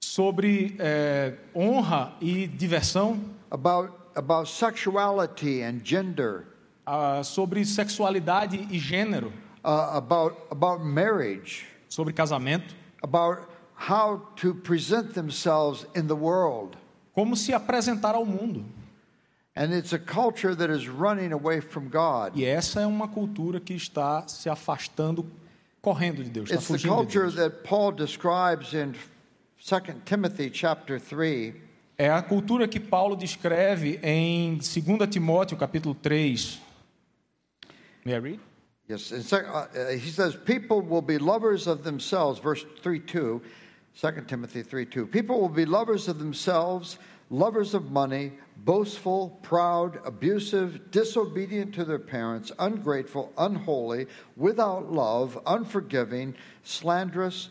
[0.00, 3.20] sobre é, honra e diversão,
[3.50, 6.44] about, about sexuality and gender,
[6.86, 9.32] ah, sobre sexualidade e gênero,
[9.64, 13.42] uh, about, about marriage, sobre casamento, about
[13.76, 16.76] how to present themselves in the world.
[17.14, 18.64] como se apresentar ao mundo.
[19.56, 22.32] And it's a culture that is running away from God.
[22.34, 25.24] E essa é uma cultura que está se afastando,
[25.80, 27.34] correndo de Deus, está It's the fugindo de culture Deus.
[27.36, 28.94] that Paul describes in
[29.56, 31.54] 2 Timothy chapter 3.
[31.96, 36.60] É a cultura que Paulo descreve em 2 Timóteo, capítulo 3.
[38.04, 38.40] May I read?
[38.86, 43.40] Yes, sec- uh, uh, he says, People will be lovers of themselves, verse 3 2,
[43.98, 45.06] 2 Timothy 3 2.
[45.06, 46.98] People will be lovers of themselves,
[47.30, 56.34] lovers of money, boastful, proud, abusive, disobedient to their parents, ungrateful, unholy, without love, unforgiving,
[56.62, 57.48] slanderous,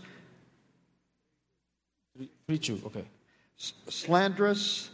[2.45, 3.03] 3, 2, ok.
[3.57, 4.91] s- slanderous,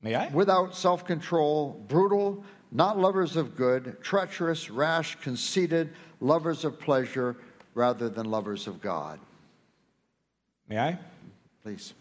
[0.00, 0.28] May I?
[0.28, 2.42] without self control, brutal,
[2.72, 7.36] not lovers of good, treacherous, rash, conceited, lovers of pleasure
[7.74, 9.20] rather than lovers of God.
[10.68, 10.98] May I?
[11.62, 11.94] Please.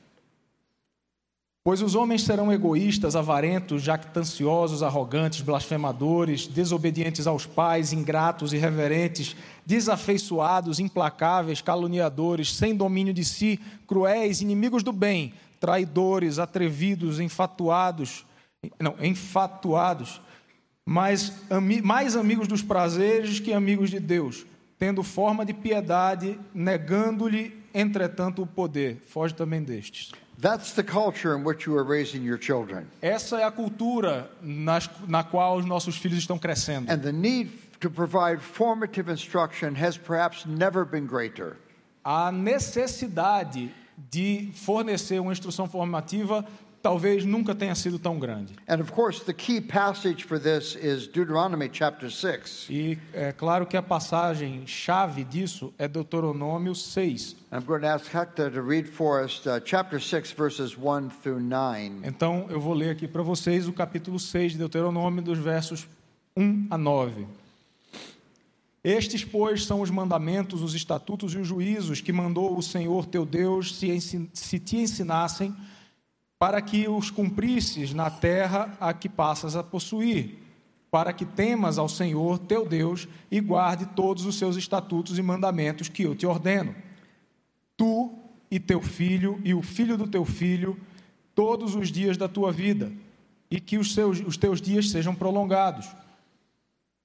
[1.64, 10.80] Pois os homens serão egoístas, avarentos, jactanciosos, arrogantes, blasfemadores, desobedientes aos pais, ingratos, irreverentes, desafeiçoados,
[10.80, 18.26] implacáveis, caluniadores, sem domínio de si, cruéis, inimigos do bem, traidores, atrevidos, enfatuados,
[18.80, 20.20] não, enfatuados,
[20.86, 24.46] mais, ami- mais amigos dos prazeres que amigos de Deus,
[24.78, 29.02] tendo forma de piedade, negando-lhe, entretanto, o poder.
[29.08, 30.12] Foge também destes.
[33.02, 36.91] Essa é a cultura nas, na qual os nossos filhos estão crescendo.
[36.91, 41.58] And the need to provide formative instruction has perhaps never been greater.
[42.04, 43.72] A necessidade
[44.10, 46.44] de fornecer uma instrução formativa
[46.82, 48.54] talvez nunca tenha sido tão grande.
[48.67, 52.67] And of course, the key passage for this is Deuteronomy chapter 6.
[52.70, 57.36] E é claro que a passagem chave disso é Deuteronômio 6.
[57.52, 61.41] I'm going to ask Hector to read for us uh, chapter 6, verses 1 through
[61.41, 62.02] 9.
[62.04, 65.88] Então eu vou ler aqui para vocês o capítulo 6 de Deuteronômio, dos versos
[66.36, 67.28] 1 a 9.
[68.84, 73.26] Estes, pois, são os mandamentos, os estatutos e os juízos que mandou o Senhor teu
[73.26, 75.56] Deus se, se te ensinassem,
[76.42, 80.40] para que os cumprisses na terra a que passas a possuir,
[80.90, 85.88] para que temas ao Senhor teu Deus e guarde todos os seus estatutos e mandamentos
[85.88, 86.74] que eu te ordeno
[87.78, 88.12] tu
[88.50, 90.80] e teu filho e o filho do teu filho
[91.36, 92.92] todos os dias da tua vida,
[93.50, 95.88] e que os, seus, os teus dias sejam prolongados.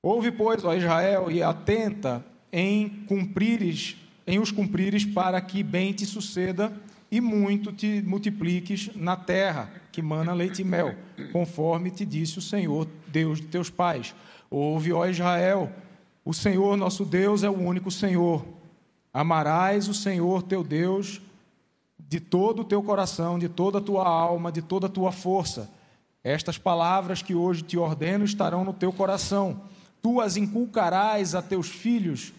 [0.02, 3.96] Ouve, pois, ó Israel, e atenta em cumprires,
[4.26, 6.72] em os cumprires, para que bem te suceda
[7.10, 10.94] e muito te multipliques na terra que mana leite e mel,
[11.32, 14.14] conforme te disse o Senhor, Deus de teus pais.
[14.50, 15.72] Ouve, ó Israel,
[16.24, 18.44] o Senhor nosso Deus é o único Senhor.
[19.12, 21.22] Amarás o Senhor teu Deus
[21.98, 25.70] de todo o teu coração, de toda a tua alma, de toda a tua força.
[26.22, 29.62] Estas palavras que hoje te ordeno estarão no teu coração.
[30.02, 32.32] Tu as inculcarás a teus filhos,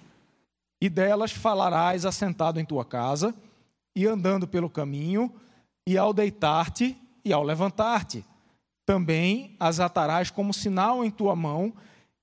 [0.80, 3.34] e delas falarás assentado em tua casa,
[3.98, 5.34] e andando pelo caminho,
[5.90, 8.24] e ao deitar-te e ao levantar-te.
[8.86, 11.74] Também as atarás como sinal em tua mão,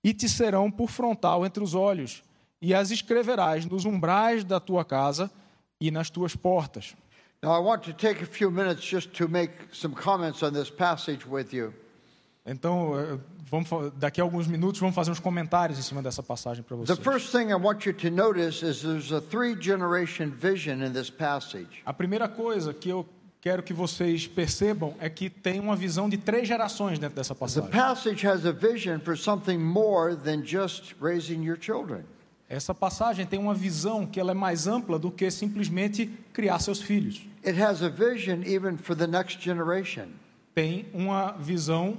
[0.04, 2.22] e te serão por frontal entre os olhos,
[2.62, 5.28] e as escreverás nos umbrais da tua casa
[5.80, 6.94] e nas tuas portas.
[7.42, 10.70] Now, I want to take a few minutes just to make some comments on this
[10.70, 11.74] passage with you.
[12.46, 13.18] Então, eh,
[13.62, 16.84] vamos, daqui a alguns minutos, vamos fazer uns comentários em cima dessa passagem para The
[16.94, 16.98] vocês.
[16.98, 21.10] first thing I want you to notice is there's a three generation vision in this
[21.10, 21.68] passage.
[21.84, 23.06] A primeira coisa que eu
[23.40, 27.40] quero que vocês percebam é que tem uma visão de três gerações dentro dessa The
[27.40, 27.70] passagem.
[27.70, 32.04] passage has a vision for something more than just raising your children.
[32.48, 36.80] Essa passagem tem uma visão que ela é mais ampla do que simplesmente criar seus
[36.80, 37.26] filhos.
[37.44, 40.06] It has a vision even for the next generation.
[40.54, 41.96] Tem uma visão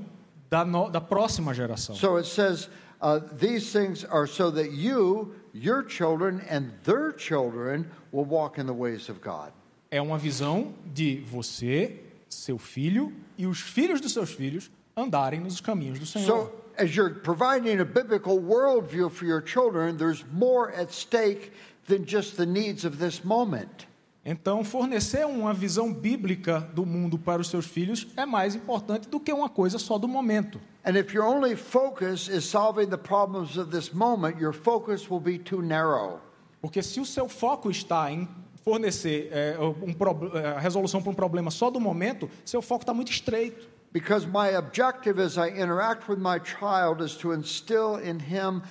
[0.49, 1.95] da, no- da próxima geração.
[1.95, 2.69] So it says,
[3.01, 8.65] uh, These things are so that you, your children, and their children will walk in
[8.65, 9.51] the ways of God.
[9.91, 15.60] É uma visão de você, seu filho e os filhos dos seus filhos andarem nos
[15.62, 16.25] caminhos do Senhor.
[16.25, 21.52] So, as you're providing a biblical worldview for your children, there's more at stake
[21.87, 23.85] than just the needs of this moment.
[24.28, 29.19] Então, fornecer uma visão bíblica do mundo para os seus filhos é mais importante do
[29.19, 30.60] que uma coisa só do momento.
[30.84, 35.19] And if your only focus is solving the problems of this moment, your focus will
[35.19, 36.19] be too narrow.
[36.60, 38.28] Porque se o seu foco está em
[38.63, 42.82] fornecer é, um prob- é, a resolução para um problema só do momento, seu foco
[42.82, 43.67] está muito estreito.
[43.94, 48.63] Because my objective as I interact with my child is to instill in him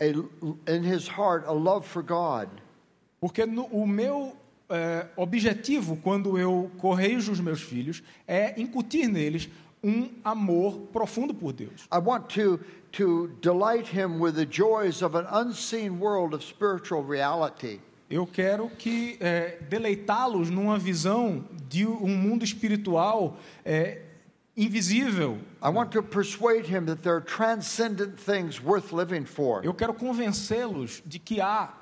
[0.00, 0.06] a,
[0.72, 2.48] in his heart a love for God.
[3.20, 4.36] Porque no- o meu
[4.70, 9.48] é, objetivo, quando eu correjo os meus filhos, é incutir neles
[9.82, 11.88] um amor profundo por Deus.
[11.92, 12.60] I want to,
[12.92, 17.80] to delight him with the joys of an unseen world of spiritual reality.
[18.10, 24.02] Eu quero que é, deleitá-los numa visão de um mundo espiritual é,
[24.56, 25.38] invisível.
[25.62, 29.64] I want to persuade him that there are transcendent things worth living for.
[29.64, 31.72] Eu quero convencê-los de que há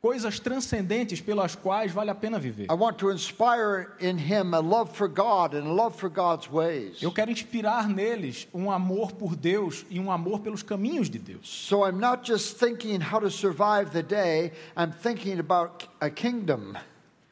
[0.00, 2.66] coisas transcendentes pelas quais vale a pena viver.
[2.70, 6.48] I want to inspire in him a love for God and a love for God's
[6.48, 7.02] ways.
[7.02, 11.48] Eu quero inspirar neles um amor por Deus e um amor pelos caminhos de Deus.
[11.48, 16.76] So I'm not just thinking how to survive the day, I'm thinking about a kingdom.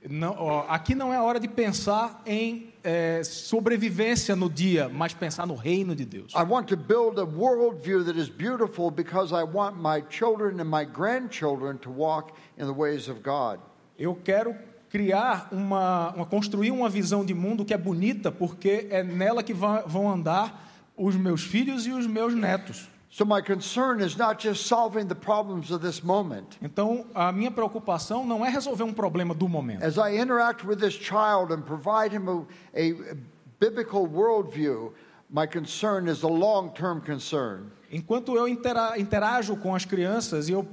[0.09, 5.47] Não, ó, aqui não é hora de pensar em é, sobrevivência no dia, mas pensar
[5.47, 6.33] no reino de Deus.
[6.35, 10.67] I want to build a worldview that is beautiful because I want my children and
[10.71, 13.59] my grandchildren to walk in the ways of God.
[13.99, 14.55] Eu quero
[14.91, 19.53] criar uma, uma construir uma visão de mundo que é bonita, porque é nela que
[19.53, 20.65] va- vão andar
[20.97, 22.89] os meus filhos e os meus netos.
[23.17, 26.59] So my concern is not just solving the problems of this moment.
[26.61, 29.83] Então, a minha preocupação não é resolver um problema do momento.
[29.83, 33.17] As I interact with this child and provide him a, a
[33.59, 34.93] biblical worldview,
[35.31, 37.71] my concern is a long term concern.
[37.91, 40.69] Enquanto eu intera- interajo com as crianças e eu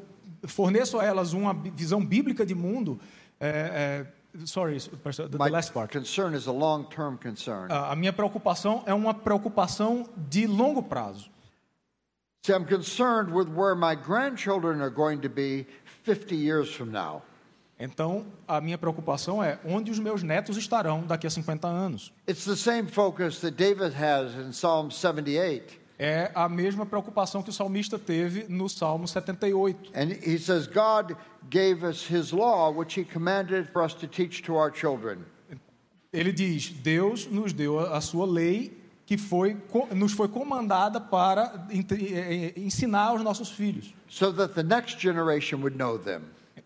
[0.45, 2.99] forneço a elas uma visão bíblica de mundo,
[3.39, 5.97] é, é, sorry, the, My last part.
[5.97, 7.71] concern is a long term concern.
[7.71, 11.31] A minha preocupação é uma preocupação de longo prazo.
[12.45, 15.65] See, I'm concerned with where my grandchildren are going to be
[16.03, 17.21] 50 years from now.
[17.79, 22.11] Então, a minha preocupação é onde os meus netos estarão daqui a 50 anos.
[22.27, 25.79] It's the same focus that David has in Psalm 78.
[25.97, 29.91] É a mesma preocupação que o salmista teve no Salmo 78.
[29.95, 31.15] And he says, God
[31.49, 35.19] gave us his law, which he commanded for us to teach to our children.
[36.11, 38.82] Ele diz: Deus nos deu a a sua lei
[39.16, 39.55] que foi
[39.95, 45.57] nos foi comandada para eh, eh, ensinar aos nossos filhos, so that the next generation
[45.61, 46.22] would know them.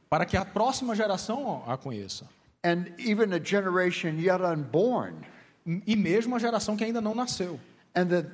[0.10, 2.26] para que a próxima geração a conheça.
[2.64, 5.16] And even a generation yet unborn,
[5.86, 7.60] E mesmo a geração que ainda não nasceu.
[7.96, 8.28] and that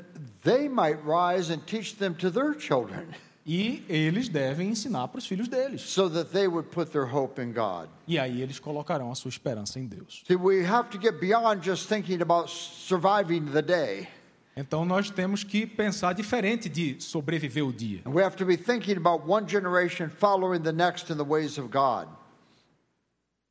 [0.43, 3.07] they might rise and teach them to their children,
[3.45, 5.81] E eles devem ensinar para os filhos deles.
[5.81, 7.89] so that they would put their hope in God.
[8.07, 10.23] E aí eles colocarão a sua esperança em Deus.
[10.25, 14.07] See, we have to get beyond just thinking about surviving the day.
[14.55, 18.01] Então nós temos que pensar diferente de sobreviver o dia.
[18.05, 21.57] And we have to be thinking about one generation following the next in the ways
[21.57, 22.07] of God.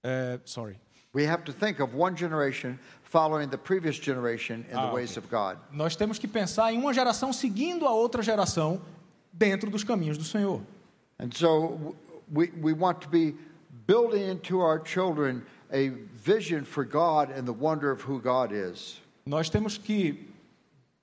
[0.05, 0.76] É, sorry.
[1.14, 5.18] We have to think of one generation following the previous generation in the Ah, ways
[5.18, 5.18] okay.
[5.18, 5.59] of God.
[5.70, 8.80] Nós temos que pensar em uma geração seguindo a outra geração
[9.33, 10.61] dentro dos caminhos do Senhor.
[11.18, 11.95] And so
[12.33, 13.35] we, we want to be
[13.87, 19.01] building into our children a vision for God and the wonder of who God is.
[19.26, 20.28] Nós temos que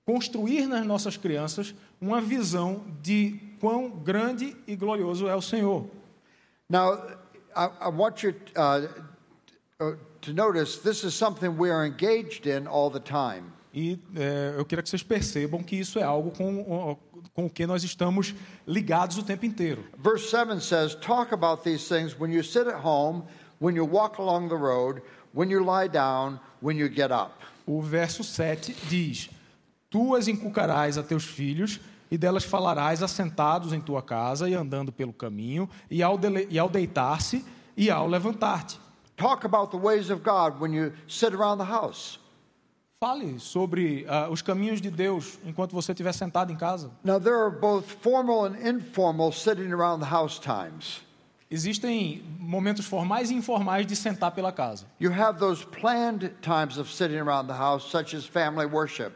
[0.05, 5.86] construir nas nossas crianças uma visão de quão grande e glorioso é o Senhor.
[6.69, 6.95] Now,
[7.55, 8.88] I, I want you uh,
[9.80, 13.51] uh, to notice this is something we are engaged in all the time.
[13.73, 16.97] E é, eu queria que vocês percebam que isso é algo com,
[17.34, 18.34] com o que nós estamos
[18.67, 19.84] ligados o tempo inteiro.
[19.97, 23.23] Verse 7 says, Talk about these things when you sit at home,
[23.59, 25.01] when you walk along the road,
[25.34, 27.32] when you lie down, when you get up.
[27.65, 29.30] O verso 7 diz:
[29.89, 31.80] Tu as inculcarás a teus filhos,
[32.11, 36.19] e delas falarás assentados em tua casa e andando pelo caminho, e ao,
[36.49, 37.45] e ao deitar-se
[37.77, 38.80] e ao levantar-te.
[39.15, 42.18] Talk about the ways of God when you sit around the house.
[43.02, 46.91] Fale sobre ah, os caminhos de Deus enquanto você estiver sentado em casa.
[47.02, 51.02] Now, there are both formal and informal sitting around the house times.
[51.50, 54.86] Existem momentos formais e informais de sentar pela casa.
[55.00, 59.14] You have those planned times of sitting around the house, such as family worship.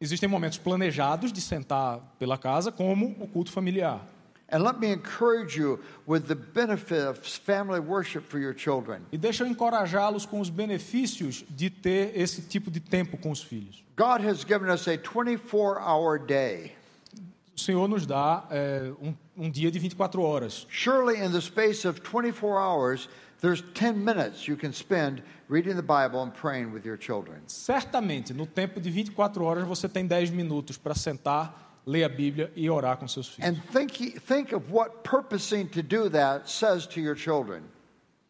[0.00, 4.00] Existem momentos planejados de sentar pela casa, como o culto familiar.
[4.50, 9.02] And let me encourage you with the benefit of family worship for your children.
[9.12, 13.42] E deixa eu encorajá-los com os benefícios de ter esse tipo de tempo com os
[13.42, 13.84] filhos.
[13.94, 16.72] God has given us a 24 hour day.
[17.54, 20.66] O Senhor nos dá é, um, um dia de 24 horas.
[20.70, 23.08] Surely, in the space of 24 hours,
[23.40, 27.40] there's 10 minutes you can spend reading the Bible and praying with your children.
[27.48, 32.52] Certamente, no tempo de 24 horas, você tem 10 minutos para sentar, ler a Bíblia
[32.54, 33.50] e orar com seus filhos.
[33.50, 37.62] And think, think of what purposing to do that says to your children.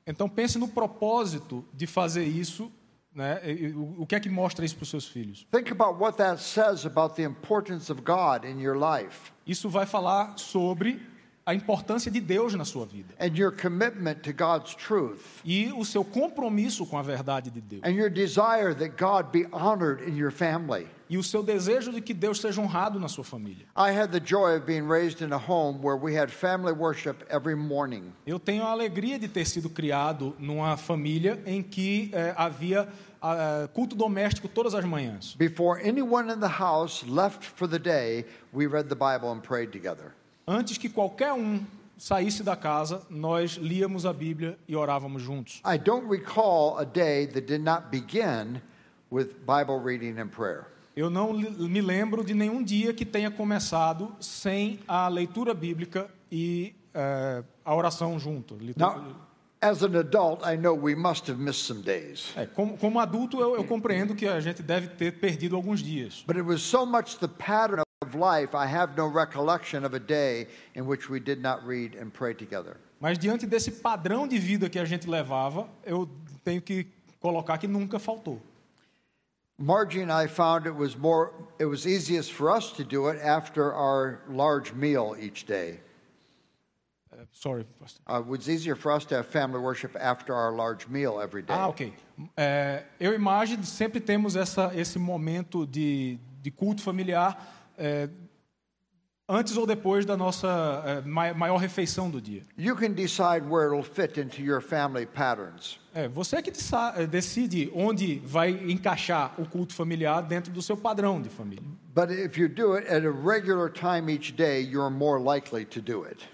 [0.06, 2.72] Então pense no propósito de fazer isso,
[3.12, 3.40] né?
[3.74, 5.46] O o que é que mostra isso para os seus filhos?
[5.50, 9.86] Think about what that says about the importance of God in your life Isso vai
[9.86, 11.02] falar sobre
[11.48, 15.82] a importância de Deus na sua vida and your commitment to God's truth e o
[15.82, 20.14] seu compromisso com a verdade de Deus and your desire that God be honored in
[20.14, 20.86] your family.
[21.08, 23.66] e o seu desejo de que Deus seja honrado na sua família.
[23.74, 27.24] I had the joy of being raised in a home where we had family worship
[27.30, 28.12] every morning.
[28.26, 32.86] Eu tenho a alegria de ter sido criado numa família em que eh, havia
[33.22, 35.34] ah, culto doméstico todas as manhãs.
[35.34, 39.72] Before anyone in the house left for the day, we read the Bible and prayed
[39.72, 40.12] together.
[40.50, 41.60] Antes que qualquer um
[41.98, 45.60] saísse da casa, nós líamos a Bíblia e orávamos juntos.
[45.62, 48.62] I don't recall a day that did not begin
[49.12, 50.64] with Bible reading and prayer.
[50.96, 56.74] Eu não me lembro de nenhum dia que tenha começado sem a leitura bíblica e
[56.94, 58.54] eh, a oração junto.
[58.56, 59.04] Litu- Now,
[59.60, 62.32] as an adult, I know we must have missed some days.
[62.36, 66.24] É, como, como adulto, eu, eu compreendo que a gente deve ter perdido alguns dias.
[66.26, 70.00] But it was so much the pattern of life, I have no recollection of a
[70.00, 72.76] day in which we did not read and pray together.
[73.00, 76.08] Mas diante desse padrão de vida que a gente levava, eu
[76.44, 76.86] tenho que
[77.20, 78.40] colocar que nunca faltou.
[79.60, 83.20] Margie and I found it was more it was easiest for us to do it
[83.20, 85.80] after our large meal each day.
[87.12, 88.00] É, sorry, pastor.
[88.08, 91.42] Uh, it was easier for us to have family worship after our large meal every
[91.42, 91.54] day.
[91.54, 91.92] Ah, ok.
[92.36, 97.36] É, eu e Marge sempre temos essa, esse momento de, de culto familiar
[97.78, 98.08] é,
[99.28, 102.42] antes ou depois da nossa é, mai- maior refeição do dia.
[102.56, 105.78] You can decide where it'll fit into your family patterns.
[105.94, 110.76] É, você que desa- é, decide onde vai encaixar o culto familiar dentro do seu
[110.76, 111.62] padrão de família.
[111.94, 115.80] But if you do it at a regular time each day, you're more likely to
[115.80, 116.26] do it.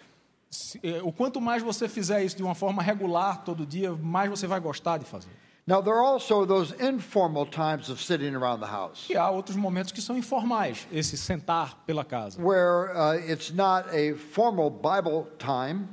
[0.51, 4.31] Se- é, O quanto mais você fizer isso de uma forma regular todo dia, mais
[4.31, 5.31] você vai gostar de fazer.
[5.67, 9.57] Now, there are also those informal times of sitting around the house E há outros
[9.57, 12.39] momentos que são informais, esse sentar pela casa.
[12.41, 15.89] where uh, it's not a formal Bible time,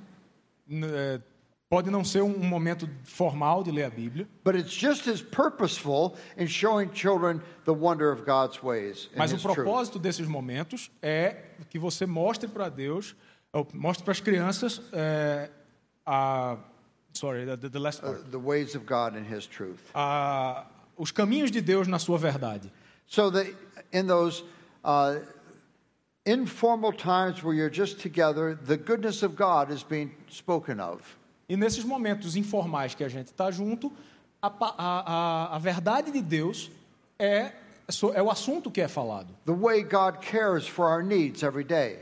[0.70, 1.22] N- é,
[1.70, 6.18] Pode não ser um momento formal de ler a Bíblia, but it's just as purposeful
[6.38, 9.56] in showing children the wonder of God's ways mas o His truth.
[9.56, 11.38] propósito desses momentos é
[11.70, 13.16] que você mostre para Deus,
[13.74, 15.50] mostre para as crianças é,
[16.06, 16.58] a,
[17.14, 19.82] sorry, the, the last part, Uh, the ways of God and His truth.
[19.96, 20.64] a,
[20.98, 22.70] os caminhos de Deus na sua verdade.
[23.08, 23.48] So that
[23.92, 24.44] in those
[24.86, 25.18] uh,
[26.26, 31.02] informal times where you're just together, the goodness of God is being spoken of.
[31.50, 33.92] E nesses momentos informais que a gente está junto,
[34.42, 36.70] a, a, a, a verdade de Deus
[37.20, 37.52] é,
[37.90, 39.28] so- é o assunto que é falado.
[39.46, 42.00] The way God cares for our needs every day.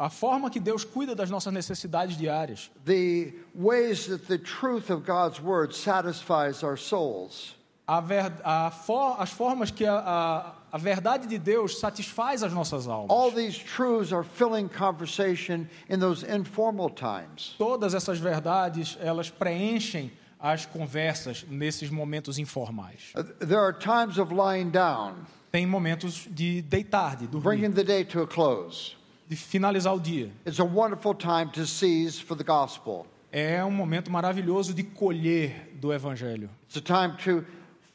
[0.00, 2.70] A forma que Deus cuida das nossas necessidades diárias.
[2.86, 7.54] The ways that the truth of God's word satisfies our souls.
[7.86, 12.54] A ver, a for, as formas que a, a, a verdade de Deus satisfaz as
[12.54, 13.10] nossas almas.
[13.10, 17.54] All these truths are filling conversation in those informal times.
[17.58, 23.12] Todas essas verdades, elas preenchem as conversas nesses momentos informais.
[23.14, 27.84] Uh, There are times of lying down, Tem momentos de deitar, de dormir, bringing the
[27.84, 28.96] day to a close.
[29.30, 30.32] De finalizar o dia.
[30.44, 33.06] It's a wonderful time to seize for the gospel.
[33.30, 36.50] É um momento maravilhoso de colher do Evangelho.
[36.68, 37.46] It's a time to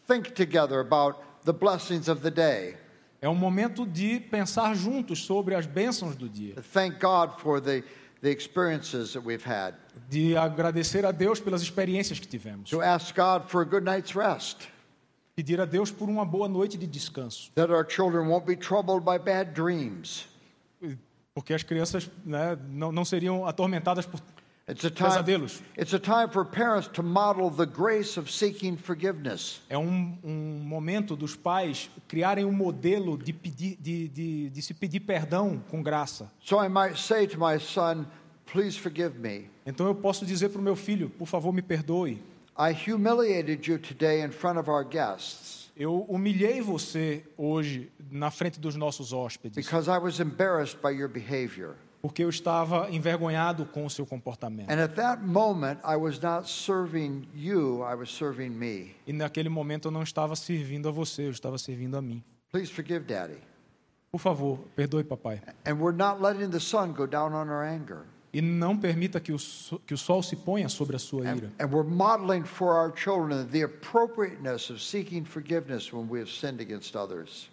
[0.08, 2.78] think together about the blessings of the day.
[3.22, 7.84] É um momento de pensar juntos sobre as bênçãos do dia, thank God for the,
[8.22, 9.74] the experiences that we've had.
[10.10, 14.16] de agradecer a Deus pelas experiências que tivemos, To ask God for a good night's
[14.16, 14.70] rest.
[15.36, 17.52] pedir a Deus por uma boa noite de descanso,
[21.36, 24.20] porque as crianças né, não, não seriam atormentadas por
[24.68, 25.62] It's a time, pesadelos.
[25.78, 29.62] it's a time for parents to model the grace of seeking forgiveness.
[29.70, 34.74] É um, um momento dos pais criarem um modelo de, pedir, de, de, de se
[34.74, 36.32] pedir perdão com graça.
[36.40, 38.08] So I might say to my son,
[38.52, 39.50] Please forgive me.
[39.66, 42.22] Então eu posso dizer para o meu filho, por favor, me perdoe.
[42.58, 48.60] I humiliated you today in front of our guests Eu humilhei você hoje na frente
[48.60, 51.76] dos nossos hóspedes, because I was embarrassed by your behavior.
[52.02, 54.70] porque eu estava envergonhado com o seu comportamento.
[54.70, 58.96] And at that moment, I was not serving you, I was serving me.
[59.08, 62.24] E naquele momento eu não estava servindo a você, eu estava servindo a mim.
[62.52, 63.40] Please forgive Daddy.
[64.12, 65.42] Por favor, perdoe papai.
[65.66, 68.06] And we're not letting the sun go down on our anger.
[68.36, 69.38] E não permita que o,
[69.86, 71.48] que o sol se ponha sobre a sua ira.
[71.58, 76.30] And, and we're modeling for our children the appropriateness of seeking forgiveness when we have
[76.30, 77.50] sinned against others.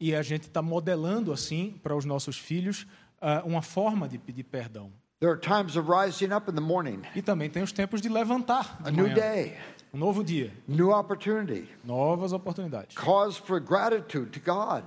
[0.00, 2.86] E a gente está modelando assim para os nossos filhos
[3.20, 4.90] ah, uma forma de pedir perdão.
[5.20, 8.08] There are times of rising up in the morning, E também tem os tempos de
[8.08, 9.14] levantar a de new manhã.
[9.14, 9.58] day,
[9.92, 12.94] Um novo dia, new opportunity, novas oportunidades.
[12.96, 14.84] cause for gratitude to God.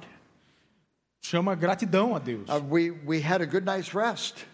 [1.23, 2.49] Chama gratidão a Deus.
[2.49, 4.45] Uh, we, we had a good night's rest.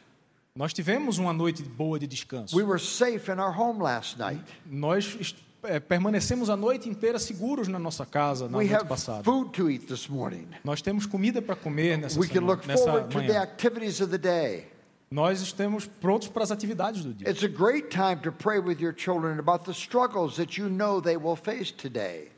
[0.57, 2.57] Nós tivemos uma noite boa de descanso.
[2.57, 4.43] We were safe in our home last night.
[4.65, 9.23] Nós eh, permanecemos a noite inteira seguros na nossa casa na We noite passada.
[9.23, 10.47] food to eat this morning.
[10.63, 13.41] Nós temos comida para comer nessa, We can look nessa forward to the manhã.
[13.43, 14.65] activities of the day.
[15.11, 17.27] Nós estamos prontos para as atividades do dia.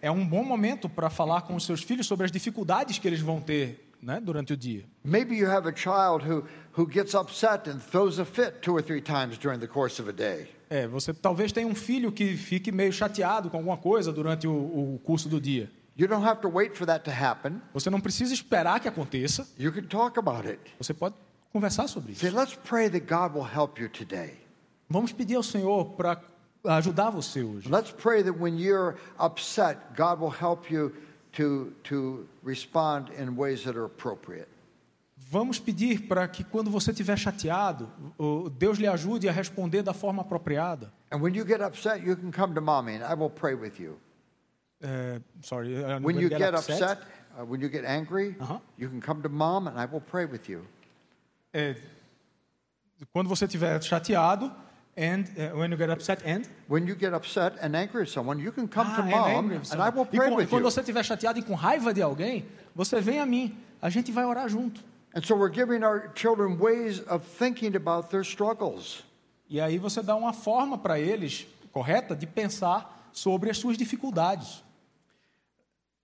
[0.02, 3.22] É um bom momento para falar com os seus filhos sobre as dificuldades que eles
[3.22, 4.86] vão ter né, durante o dia.
[5.04, 6.44] Maybe you have a child who,
[6.80, 10.08] who gets upset and throws a fit two or three times during the course of
[10.08, 10.48] a day.
[10.70, 14.54] É, você talvez tenha um filho que fique meio chateado com alguma coisa durante o,
[14.54, 15.70] o curso do dia.
[15.98, 17.62] You don't have to wait for that to happen.
[17.74, 19.46] Você não precisa esperar que aconteça.
[19.58, 20.60] You can talk about it.
[20.78, 21.16] Você pode
[21.52, 22.22] conversar sobre isso.
[22.22, 24.38] Say, let's pray that God will help you today.
[24.90, 26.22] Vamos pedir ao Senhor para
[26.64, 27.68] ajudar você hoje.
[27.70, 30.94] Let's pray that when you're upset, God will help you
[31.34, 34.48] to, to respond in ways that are appropriate.
[35.32, 37.88] Vamos pedir para que quando você estiver chateado,
[38.58, 40.92] Deus lhe ajude a responder da forma apropriada.
[41.12, 43.80] And when you get upset, you can come to mommy and I will pray with
[43.80, 44.00] you.
[44.82, 47.02] É, sorry, uh, When you get upset, upset,
[47.38, 48.60] uh, when you get angry, Uh-huh.
[48.78, 50.66] you can come to mom and I will pray with you.
[51.54, 51.76] é,
[53.14, 54.52] quando você estiver chateado,
[54.98, 58.42] and uh, when you get upset, and When you get upset and angry at someone,
[58.42, 60.44] you can come to Ah, and mom with and I will e, pray com- e
[60.44, 60.72] with quando you.
[60.72, 63.56] você estiver chateado e com raiva de alguém, você vem a mim.
[63.82, 64.82] A gente vai orar junto.
[65.14, 69.04] And so we're giving our children ways of thinking about their struggles.
[69.50, 74.64] E aí você dá uma forma para eles correta de pensar sobre as suas dificuldades.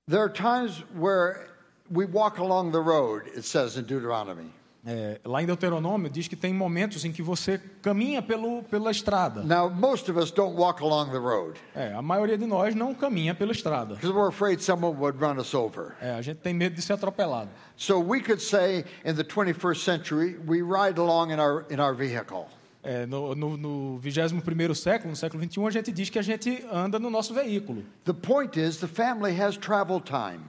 [0.08, 1.50] There are times where
[1.90, 4.52] we walk along the road, it says in Deuteronomy.
[4.88, 9.42] É, lá em Deuteronômio diz que tem momentos em que você caminha pelo, pela estrada.
[9.44, 12.94] Now, most of us don't walk along the road É, a maioria de nós não
[12.94, 13.96] caminha pela estrada.
[13.96, 15.96] because we're afraid someone would run us over.
[16.00, 17.50] É, a gente tem medo de ser atropelado.
[17.76, 21.96] So we could say in the 21st century, we ride along in our, in our
[21.96, 22.46] vehicle.
[22.84, 26.64] É, no, no, no 21º século, no século 21, a gente diz que a gente
[26.72, 27.84] anda no nosso veículo.
[28.04, 30.42] The point is, the family has travel time.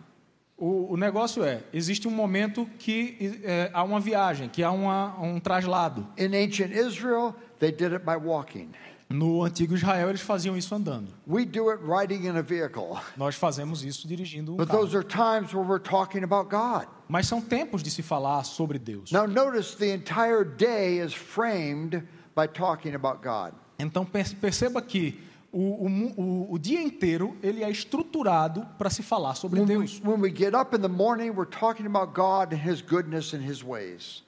[0.58, 5.14] O, o negócio é, existe um momento que é, há uma viagem, que há uma,
[5.20, 6.06] um traslado.
[6.16, 8.70] In ancient Israel, they did it by walking.
[9.08, 11.08] No antigo Israel, eles faziam isso andando.
[11.28, 12.98] We do it riding in a vehicle.
[13.16, 14.80] Nós fazemos isso dirigindo um But carro.
[14.80, 16.88] those are times where we're talking about God.
[17.06, 19.12] Mas são tempos de se falar sobre Deus.
[19.12, 22.02] Now, notice the entire day is framed
[22.34, 23.52] by talking about God.
[23.78, 25.20] Então per- perceba que
[25.58, 25.86] o,
[26.18, 30.00] o o- dia inteiro ele é estruturado para se falar sobre When we, Deus.
[30.04, 33.40] when we get up in the morning, we're talking about God and His goodness and
[33.42, 34.22] His ways.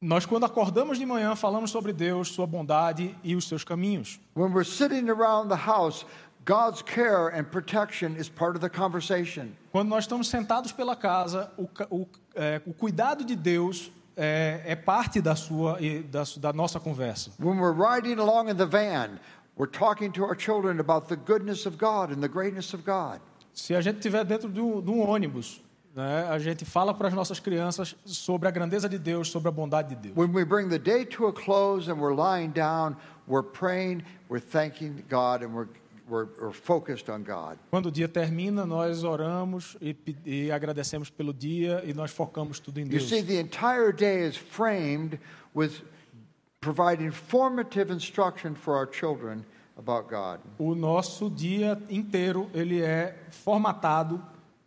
[0.00, 4.20] Nós, quando acordamos de manhã, falamos sobre Deus, sua bondade e os seus caminhos.
[4.34, 6.04] When we're sitting around the house,
[6.44, 9.48] God's care and protection is part of the conversation.
[9.72, 14.76] Quando nós estamos sentados pela casa, o, o, é, o cuidado de Deus é, é
[14.76, 15.78] parte da, sua,
[16.10, 17.30] da, da nossa conversa.
[17.40, 19.18] When we're riding along in the van,
[19.56, 23.20] we're talking to our children about the goodness of God and the greatness of God.
[23.52, 25.62] Se a gente estiver dentro de um, de um ônibus,
[25.94, 29.50] né, a gente fala para as nossas crianças sobre a grandeza de Deus, sobre a
[29.50, 30.14] bondade de Deus.
[30.16, 32.96] When we bring the day to a close and we're lying down,
[33.26, 35.68] we're praying, we're thanking God, and we're,
[36.06, 37.56] we're, we're focused on God.
[37.70, 39.96] Quando o dia termina, nós oramos e,
[40.26, 43.08] e agradecemos pelo dia e nós focamos tudo em You Deus.
[43.08, 45.18] see, the entire day is framed
[45.54, 45.80] with
[46.60, 49.44] providing formative instruction for our children
[49.76, 50.40] about God.
[50.58, 54.22] O nosso dia inteiro ele é formatado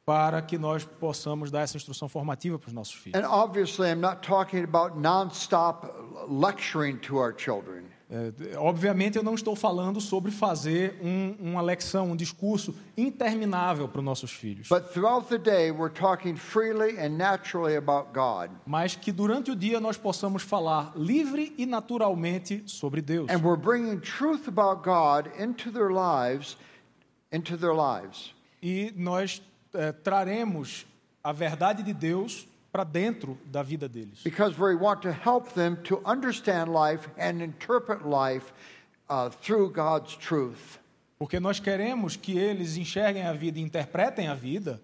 [0.06, 3.16] para que nós possamos dar essa instrução formativa para os nossos filhos.
[3.16, 5.88] And obviously, I'm not talking about nonstop
[6.28, 7.86] lecturing to our children.
[8.12, 14.00] É, obviamente, eu não estou falando sobre fazer um, uma lecção, um discurso interminável para
[14.00, 18.50] os nossos filhos, But throughout the day, we're talking freely and naturally about God.
[18.66, 23.30] mas que durante o dia nós possamos falar livre e naturalmente sobre Deus.
[23.30, 26.58] And we're bringing truth about God into their lives,
[27.32, 28.34] into their lives.
[28.62, 29.40] E nós
[29.72, 30.88] é, traremos
[31.24, 34.24] a verdade de Deus para dentro da vida deles.
[34.24, 38.54] Because we want to help them to understand life and interpret life
[39.10, 40.80] uh, through God's truth.
[41.18, 44.82] Porque nós queremos que eles enxerguem a vida e interpretem a vida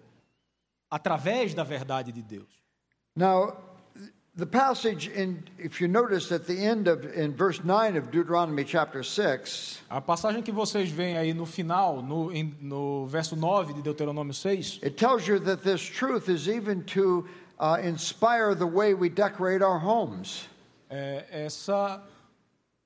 [0.90, 2.48] através da verdade de Deus.
[3.14, 3.56] Now,
[4.36, 8.64] the passage in, if you notice at the end of, in verse 9 of Deuteronomy
[8.64, 12.30] chapter 6, A passagem que vocês veem aí no final, no,
[12.60, 17.26] no verso 9 de Deuteronômio 6, it tells you that this truth is even to
[17.58, 20.48] uh, inspire the way we decorate our homes.
[20.90, 22.02] é, essa,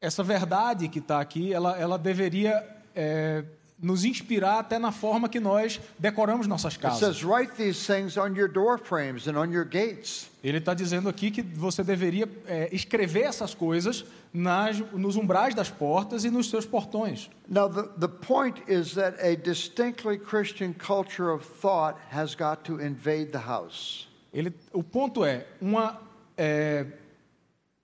[0.01, 3.45] essa verdade que está aqui, ela, ela deveria é,
[3.79, 6.99] nos inspirar até na forma que nós decoramos nossas It casas.
[6.99, 10.31] says, Write these things on your door frames and on your gates.
[10.43, 15.69] Ele está dizendo aqui que você deveria é, escrever essas coisas nas, nos umbrais das
[15.71, 17.31] portas e nos seus portões.
[17.49, 22.81] Now, the, the point is that a distinctly Christian culture of thought has got to
[22.81, 24.10] invade the house.
[24.33, 26.01] Ele, o ponto é uma
[26.37, 26.87] é,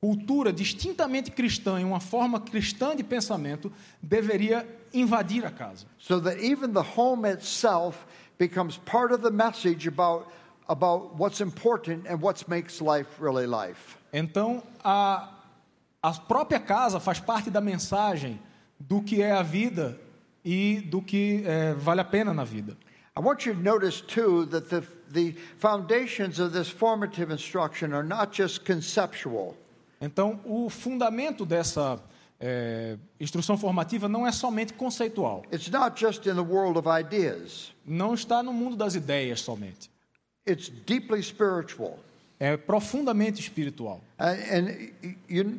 [0.01, 5.87] cultura distintamente cristã e uma forma cristã de pensamento deveria invadir a casa.
[5.99, 8.07] so that even the home itself
[8.39, 10.31] becomes part of the message about,
[10.69, 13.97] about what's important and what makes life really life.
[14.13, 15.29] Então, a,
[16.01, 18.39] a própria casa faz parte da mensagem
[18.79, 19.99] do que é a vida
[20.45, 22.77] e do que é, vale a pena na vida.
[23.17, 28.03] I want you to notice, too, that the, the foundations of this formative instruction are
[28.03, 29.57] not just conceptual,
[30.01, 31.99] Então, o fundamento dessa
[32.39, 37.73] é, instrução formativa não é somente conceitual, it's not just in the world of ideas,
[37.85, 39.91] não está no mundo das ideias somente,
[40.47, 41.99] it's deeply spiritual.
[42.39, 44.03] é profundamente espiritual.
[44.19, 44.93] And, and
[45.27, 45.59] you,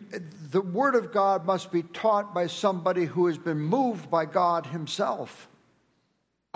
[0.51, 4.67] the Word of God must be taught by somebody who has been moved by God
[4.67, 5.49] Himself.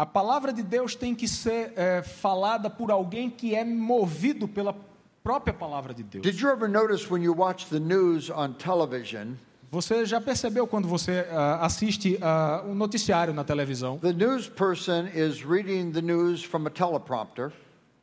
[0.01, 4.75] A palavra de Deus tem que ser é, falada por alguém que é movido pela
[5.23, 6.23] própria palavra de Deus.
[6.23, 9.35] Did you ever notice when you watch the news on television,
[9.69, 13.99] Você já percebeu quando você ah, assiste ah, um noticiário na televisão?
[13.99, 17.51] the news person is reading the news from a teleprompter,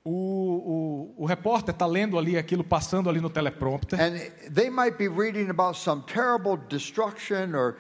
[0.05, 4.01] O, o, o repórter está lendo ali aquilo, passando ali no teleprompter.
[4.01, 4.21] and
[4.55, 7.75] they might be reading about some terrible destruction or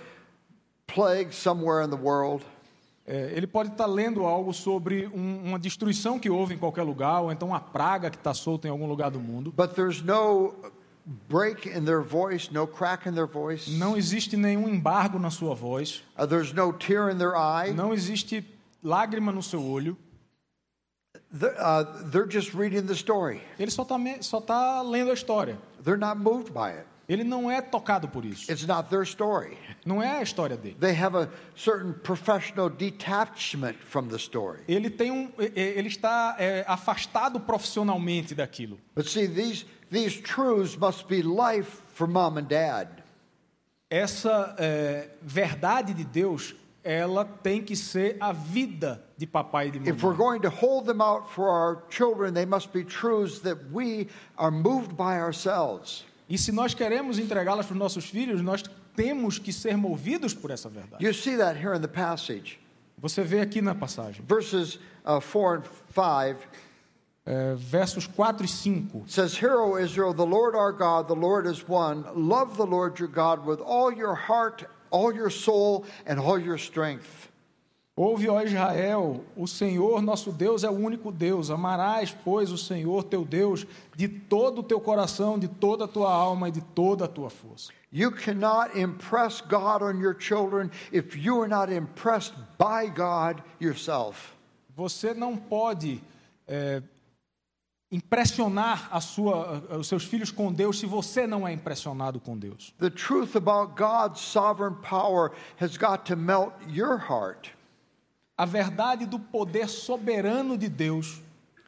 [0.88, 2.44] plague somewhere in the world.
[3.10, 7.22] É, ele pode estar lendo algo sobre um- uma destruição que houve em qualquer lugar,
[7.22, 9.50] ou então uma praga que está solta em algum lugar do mundo.
[9.50, 10.54] But there's no
[11.26, 13.70] break in their voice, no crack in their voice.
[13.78, 17.72] Não existe nenhum embargo na sua voz, Uh, there's no tear in their eye.
[17.72, 18.44] não existe
[18.84, 19.96] lágrima no seu olho.
[21.32, 23.40] They're, uh, they're just reading the story.
[23.58, 25.58] Ele só está só tá lendo a história.
[25.82, 26.86] They're not moved by it.
[27.08, 28.50] Ele não é tocado por isso.
[28.52, 29.56] It's not their story.
[29.88, 30.76] Não é a história dele.
[30.78, 34.60] They have a certain professional detachment from the story.
[34.68, 38.78] Ele tem um, ele está é, afastado profissionalmente daquilo.
[38.94, 43.02] But see, these, these truths must be life for mom and dad.
[43.88, 49.78] Essa é, verdade de Deus, ela tem que ser a vida de papai e de
[49.88, 50.18] If we're mamãe.
[50.18, 54.50] going to hold them out for our children, they must be truths that we are
[54.50, 56.04] moved by ourselves.
[56.28, 58.62] E se nós queremos entregá-las para os nossos filhos, nós
[58.98, 61.00] temos que ser movidos por essa verdade.
[61.00, 62.58] You see that here in the passage.
[63.00, 65.62] Você vê aqui na passagem, Verses uh, 4 and
[65.94, 66.40] 5
[67.24, 69.02] é, versos 4 e 5.
[69.04, 72.04] It says, Hear, O Israel, the Lord our God, the Lord is one.
[72.14, 76.56] Love the Lord your God with all your heart, all your soul, and all your
[76.56, 77.28] strength.
[77.98, 81.50] Ouve, ó Israel, o Senhor nosso Deus é o único Deus.
[81.50, 86.08] Amarás, pois, o Senhor teu Deus de todo o teu coração, de toda a tua
[86.08, 87.72] alma e de toda a tua força.
[87.90, 94.32] You cannot impress God on your children if you are not impressed by God yourself.
[94.76, 96.00] Você não pode
[96.46, 96.80] é,
[97.90, 102.72] impressionar sua, os seus filhos com Deus se você não é impressionado com Deus.
[102.78, 107.57] The truth about God's sovereign power has got to melt your heart.
[108.38, 111.20] A verdade do poder soberano de Deus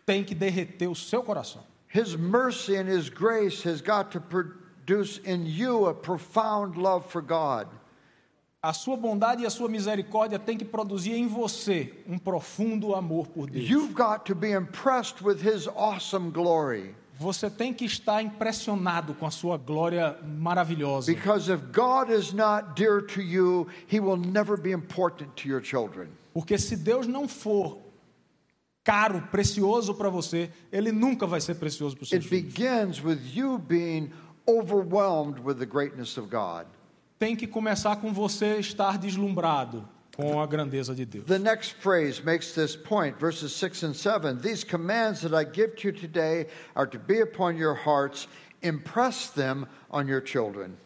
[0.06, 1.64] tem que derreter o seu coração.
[1.92, 7.20] His mercy and His grace has got to produce in you a profound love for
[7.20, 7.66] God.
[8.62, 13.26] A sua bondade e a sua misericórdia tem que produzir em você um profundo amor
[13.26, 13.68] por Deus.
[13.68, 16.94] You've got to be impressed with His awesome glory.
[17.18, 21.12] Você tem que estar impressionado com a sua glória maravilhosa.
[21.12, 25.60] Because if God is not dear to you, He will never be important to your
[25.60, 26.19] children.
[26.32, 27.78] Porque se Deus não for
[28.84, 32.52] caro, precioso para você, ele nunca vai ser precioso para os seus It filhos.
[32.54, 34.10] begins with you being
[34.46, 36.66] overwhelmed with the greatness of God.
[37.18, 41.26] Tem que começar com você estar deslumbrado com a grandeza de Deus.
[41.26, 44.40] The next phrase makes this point, verses 6 and 7.
[44.40, 48.26] These commands that I give to you today are to be upon your hearts,
[48.62, 50.76] impress them on your children.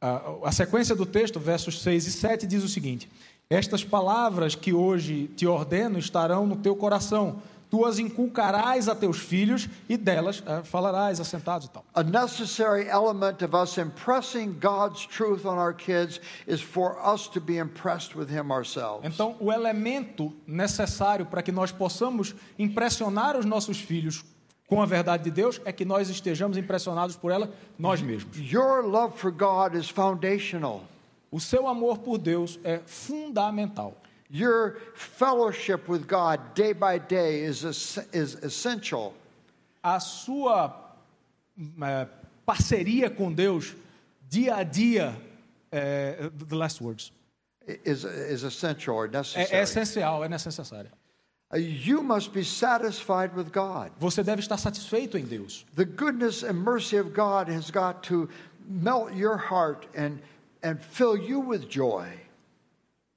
[0.00, 3.08] A, a sequência do texto, versos 6 e 7, diz o seguinte:
[3.50, 7.42] Estas palavras que hoje te ordeno estarão no teu coração.
[7.70, 11.84] Tu as inculcarás a teus filhos e delas eh, falarás assentados e tal.
[11.92, 17.40] A necessary element of us impressing God's truth on our kids is for us to
[17.40, 19.04] be impressed with Him ourselves.
[19.04, 24.24] Então, o elemento necessário para que nós possamos impressionar os nossos filhos
[24.68, 28.38] com a verdade de Deus é que nós estejamos impressionados por ela nós mesmos.
[28.38, 30.82] Your love for God is foundational.
[31.34, 33.96] O seu amor por Deus é fundamental.
[34.30, 37.64] Your fellowship with God day by day is,
[38.12, 39.12] is essential.
[39.82, 40.94] A sua
[41.58, 42.06] eh,
[42.46, 43.74] parceria com Deus
[44.30, 45.16] dia a dia,
[45.72, 47.10] é, the last words,
[47.84, 49.50] Is, is essential or é, necessary.
[49.50, 50.92] é essencial, é necessária.
[51.52, 53.90] Uh, You must be satisfied with God.
[53.98, 55.66] Você deve estar satisfeito em Deus.
[55.74, 58.28] The goodness and mercy of God has got to
[58.68, 60.20] melt your heart and,
[60.64, 62.08] and fill you with joy.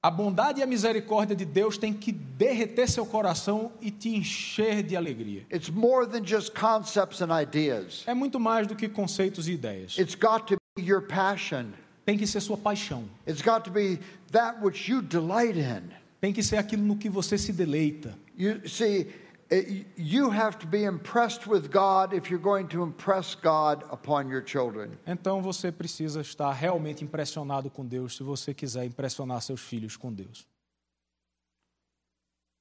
[0.04, 4.84] A bondade e a misericórdia de Deus tem que derreter seu coração e te encher
[4.84, 5.46] de alegria.
[5.52, 8.04] It's more than just concepts and ideas.
[8.06, 9.98] É muito mais do que conceitos e ideias.
[9.98, 11.72] It's got to be your passion.
[12.06, 13.06] Tem que ser sua paixão.
[13.28, 14.00] It's got to be
[14.32, 15.90] that which you delight in.
[16.22, 18.14] Tem que ser aquilo no que você se deleita.
[18.38, 19.08] You see,
[19.50, 24.30] it, you have to be impressed with God if you're going to impress God upon
[24.30, 24.98] your children.
[25.06, 30.12] Então você precisa estar realmente impressionado com Deus se você quiser impressionar seus filhos com
[30.12, 30.46] Deus.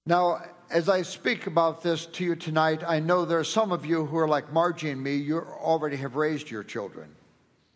[0.09, 3.85] Now, as I speak about this to you tonight, I know there are some of
[3.85, 7.09] you who are like Margie and me, you already have raised your children.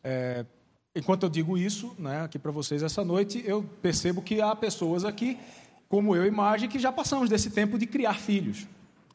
[0.05, 0.47] É,
[0.95, 5.05] enquanto eu digo isso, né, aqui para vocês essa noite, eu percebo que há pessoas
[5.05, 5.41] aqui,
[5.89, 8.69] como eu e Marge, que já passamos desse tempo de criar filhos.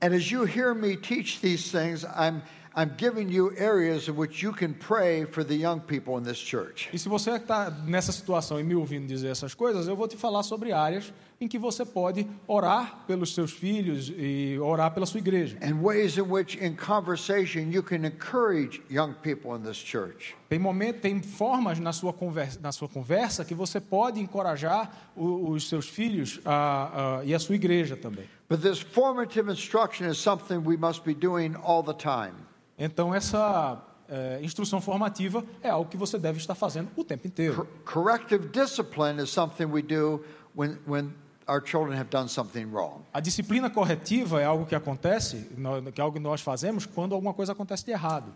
[0.06, 2.44] And as you hear me teach these things, I'm,
[2.76, 6.38] I'm giving you areas in which you can pray for the young people in this
[6.38, 6.90] church.
[6.94, 10.16] E se você está nessa situação e me ouvindo dizer essas coisas, eu vou te
[10.16, 15.20] falar sobre áreas em que você pode orar pelos seus filhos e orar pela sua
[15.20, 15.58] igreja.
[15.60, 20.36] And ways in which, in conversation, you can encourage young people in this church.
[20.50, 25.50] Tem momento, tem formas na sua conversa, na sua conversa que você pode encorajar o-
[25.50, 28.26] os seus filhos a- a- e a sua igreja também.
[28.48, 32.36] But this formative instruction is something we must be doing all the time.
[32.78, 37.56] Então essa eh, instrução formativa é algo que você deve estar fazendo o tempo inteiro.
[37.56, 40.24] Cor- corrective discipline is something we do
[40.56, 41.14] when, when
[41.48, 43.04] our children have done something wrong.
[43.14, 45.48] A disciplina corretiva é algo que acontece,
[45.94, 48.32] que é algo que nós fazemos quando alguma coisa acontece de errado.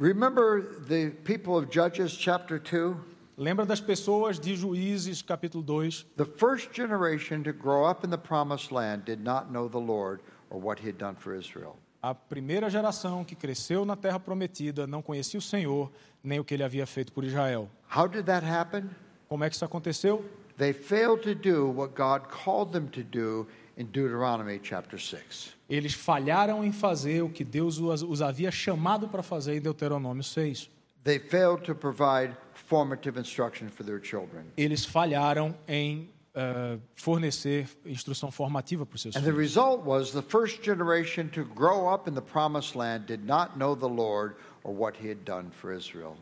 [0.00, 2.96] Remember the people of Judges chapter 2?
[3.40, 6.06] Lembra das pessoas de Juízes, capítulo 2?
[6.16, 10.20] The first generation to grow up in the promised land did not know the Lord
[10.50, 11.76] or what he had done for Israel.
[12.02, 15.88] A primeira geração que cresceu na terra prometida não conhecia o Senhor,
[16.20, 17.70] nem o que ele havia feito por Israel.
[17.96, 18.90] How did that happen?
[19.28, 20.24] Como é que isso aconteceu?
[20.56, 25.54] They failed to do what God called them to do in Deuteronomy chapter 6.
[25.70, 30.76] Eles falharam em fazer o que Deus os havia chamado para fazer em Deuteronômio 6.
[31.04, 34.44] They failed to provide formative instruction for their children.
[34.56, 39.38] Eles falharam em eh, fornecer instrução formativa para os seus And the filhos.
[39.38, 43.74] result was the first generation to grow up in the promised land did not know
[43.74, 46.16] the Lord or what he had done for Israel.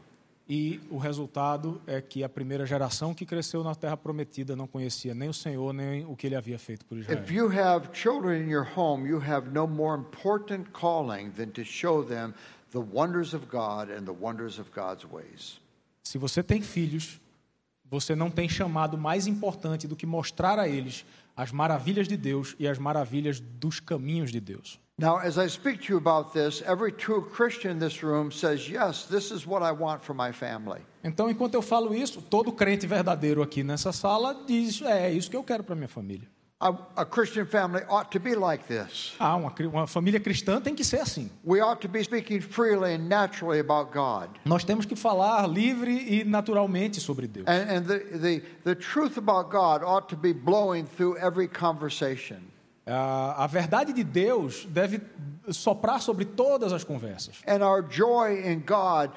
[0.49, 5.12] E o resultado é que a primeira geração que cresceu na terra prometida não conhecia
[5.12, 7.20] nem o Senhor, nem o que ele havia feito por Israel.
[7.20, 11.64] If you have children in your home, you have no more important calling than to
[11.64, 12.33] show them
[12.77, 15.59] the wonders of God and the wonders of God's ways.
[16.03, 17.18] Se você tem filhos,
[17.91, 21.05] você não tem chamado mais importante do que mostrar a eles
[21.35, 24.79] as maravilhas de Deus e as maravilhas dos caminhos de Deus.
[24.99, 28.68] Now, as I speak to you about this, every true Christian in this room says,
[28.68, 30.81] Yes, this is what I want for my family.
[31.03, 35.31] Então, enquanto eu falo isso, todo crente verdadeiro aqui nessa sala diz: é, é isso
[35.31, 36.29] que eu quero para minha família.
[36.59, 39.15] A, Christian family ought to be like this.
[39.21, 41.31] Ah, uma, uma família cristã tem que ser assim.
[41.45, 44.31] We ought to be speaking freely and naturally about God.
[44.43, 47.47] Nós temos que falar livre e naturalmente sobre Deus.
[47.47, 52.39] And, and the, the, the truth about God ought to be blowing through every conversation.
[52.87, 55.03] A, a verdade de Deus deve
[55.51, 57.43] soprar sobre todas as conversas.
[57.47, 59.13] And our joy in God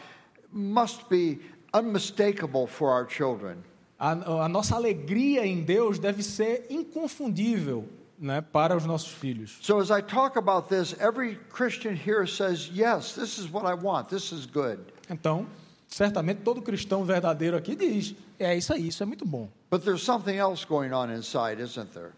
[0.51, 1.39] must be
[1.73, 3.63] unmistakable for our children.
[3.99, 7.85] A, a nossa alegria em Deus deve ser inconfundível
[8.17, 9.57] né, para os nossos filhos.
[9.61, 13.73] So as I talk about this, every Christian here says, Yes, this is what I
[13.73, 14.07] want.
[14.09, 14.79] This is good.
[15.09, 15.45] Então,
[15.87, 19.49] certamente todo cristão verdadeiro aqui diz: é isso aí, isso é muito bom.
[19.69, 22.11] But there's something else going on inside, isn't there?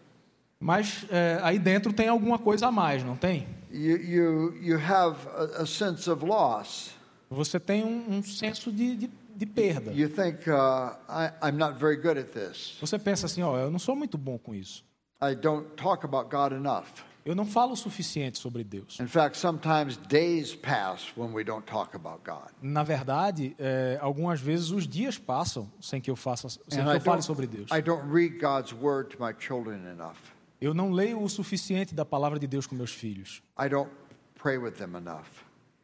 [0.60, 3.48] Mas é, aí dentro tem alguma coisa a mais, não tem?
[3.72, 6.90] You, you, you have a, a sense of loss.
[7.28, 9.92] Você tem um, um senso de, de, de perda.
[9.92, 12.76] You think, uh, I, I'm not very good at this.
[12.80, 14.84] Você pensa assim: ó, eu não sou muito bom com isso.
[15.22, 16.86] I don't talk about God enough.
[17.24, 18.98] Eu não falo o suficiente sobre Deus.
[18.98, 22.50] In fact, sometimes days pass when we don't talk about God.
[22.60, 26.90] Na verdade, é, algumas vezes os dias passam sem que eu faça, sem And que
[26.90, 27.70] I eu fale don't, sobre Deus.
[27.70, 30.16] I don't read God's word to my children enough.
[30.60, 33.42] Eu não leio o suficiente da palavra de Deus com meus filhos.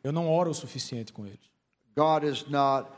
[0.05, 1.51] Eu não oro o suficiente com eles.
[1.97, 2.89] God is not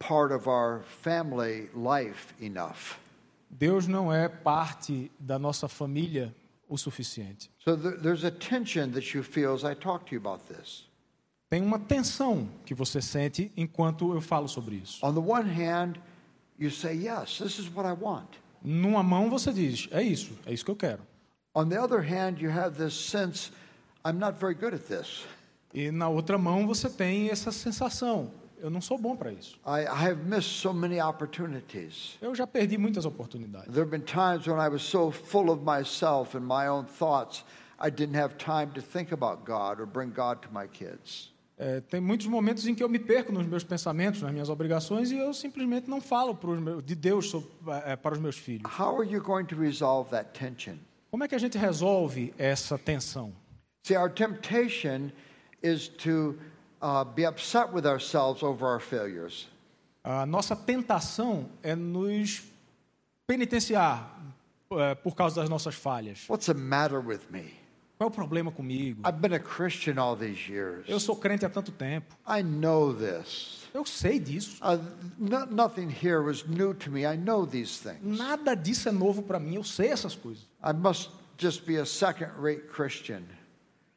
[0.00, 2.98] part of our family life enough.
[3.50, 6.34] Deus não é parte da nossa família
[6.68, 7.50] o suficiente.
[7.58, 10.88] So th- there's a tension that you feel as I talk to you about this.
[11.50, 15.04] Tem uma tensão que você sente enquanto eu falo sobre isso.
[15.04, 15.96] On the one hand,
[16.58, 18.28] you say, Yes, this is what I want.
[18.62, 21.02] Numa mão você diz: é isso, é isso que eu quero.
[21.54, 23.50] On the other hand, you have this sense,
[24.06, 25.24] I'm not very good at this.
[25.74, 28.30] E na outra mão você tem essa sensação:
[28.62, 29.58] eu não sou bom para isso.
[29.66, 32.16] I, I have missed so many opportunities.
[32.20, 33.72] Eu já perdi muitas oportunidades.
[33.72, 37.44] There have been times when I was so full of myself and my own thoughts,
[37.78, 41.30] I didn't have time to think about God or bring God to my kids.
[41.58, 45.10] É, tem muitos momentos em que eu me perco nos meus pensamentos, nas minhas obrigações,
[45.10, 47.46] e eu simplesmente não falo meus- de Deus so-
[47.84, 48.62] é, para os meus filhos.
[48.78, 50.76] How are you going to resolve that tension?
[51.10, 53.32] Como é que a gente resolve essa tensão?
[53.86, 55.10] See, our temptation
[55.62, 56.38] is to
[56.80, 59.46] uh, be upset with ourselves over our failures.
[60.02, 62.42] A nossa tentação é nos
[63.26, 64.18] penitenciar
[64.72, 66.26] é, por causa das nossas falhas.
[66.28, 67.54] What's the matter with me?
[67.98, 69.02] Qual é o problema comigo?
[69.06, 70.88] I've been a Christian all these years.
[70.88, 72.16] Eu sou crente há tanto tempo.
[72.26, 73.68] I know this.
[73.74, 74.58] Eu sei disso.
[74.62, 74.82] Uh,
[75.18, 77.04] no, nothing here was new to me.
[77.04, 78.00] I know these things.
[78.02, 79.56] Nada disso é novo para mim.
[79.56, 80.44] Eu sei essas coisas.
[80.64, 83.22] I must just be a second rate Christian.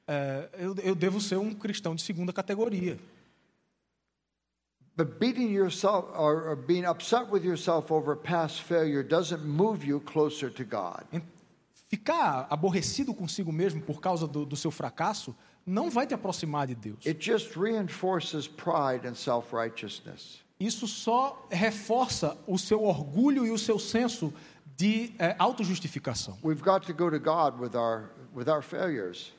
[0.07, 2.99] É, eu, eu devo ser um cristão de segunda categoria.
[4.95, 9.99] But beating yourself or, or being upset with yourself over past failure doesn't move you
[9.99, 11.05] closer to God.
[11.89, 15.35] Ficar aborrecido consigo mesmo por causa do, do seu fracasso
[15.65, 17.05] não vai te aproximar de Deus.
[17.05, 20.43] It just reinforces pride and self righteousness.
[20.59, 24.33] Isso só reforça o seu orgulho e o seu senso
[24.77, 26.37] de é, autojustificação.
[26.43, 29.31] We've got to go to God with our, with our failures.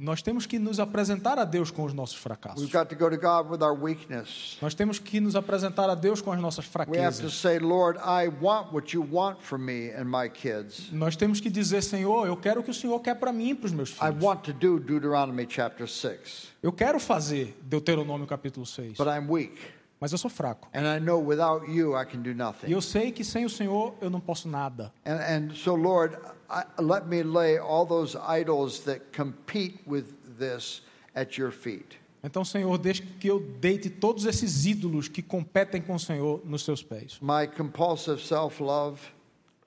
[0.00, 2.72] Nós temos que nos apresentar a Deus com os nossos We've fracassos.
[2.72, 4.56] got to go to God with our weakness.
[4.62, 7.44] Nós temos que nos apresentar a Deus com as nossas fraquezas.
[7.44, 8.30] I.
[10.92, 13.54] Nós temos que dizer, Senhor, eu quero o que o Senhor quer para mim e
[13.54, 14.24] para os meus I filhos.
[14.24, 19.60] want to do Deuteronomy chapter 6, Eu quero fazer Deuteronômio capítulo 6, but I'm weak.
[20.00, 20.66] mas eu sou fraco.
[20.72, 22.30] And I know without you I can do
[22.66, 24.92] E eu sei que sem o Senhor eu não posso nada.
[25.04, 26.39] And, and so, Lord, I,
[26.78, 30.06] let me lay all those idols that compete with
[30.38, 30.82] this
[31.14, 31.98] at your feet.
[32.22, 36.62] Então, Senhor, deixe que eu deite todos esses ídolos que competem com o Senhor nos
[36.64, 37.18] seus pés.
[37.22, 39.00] My compulsive self love,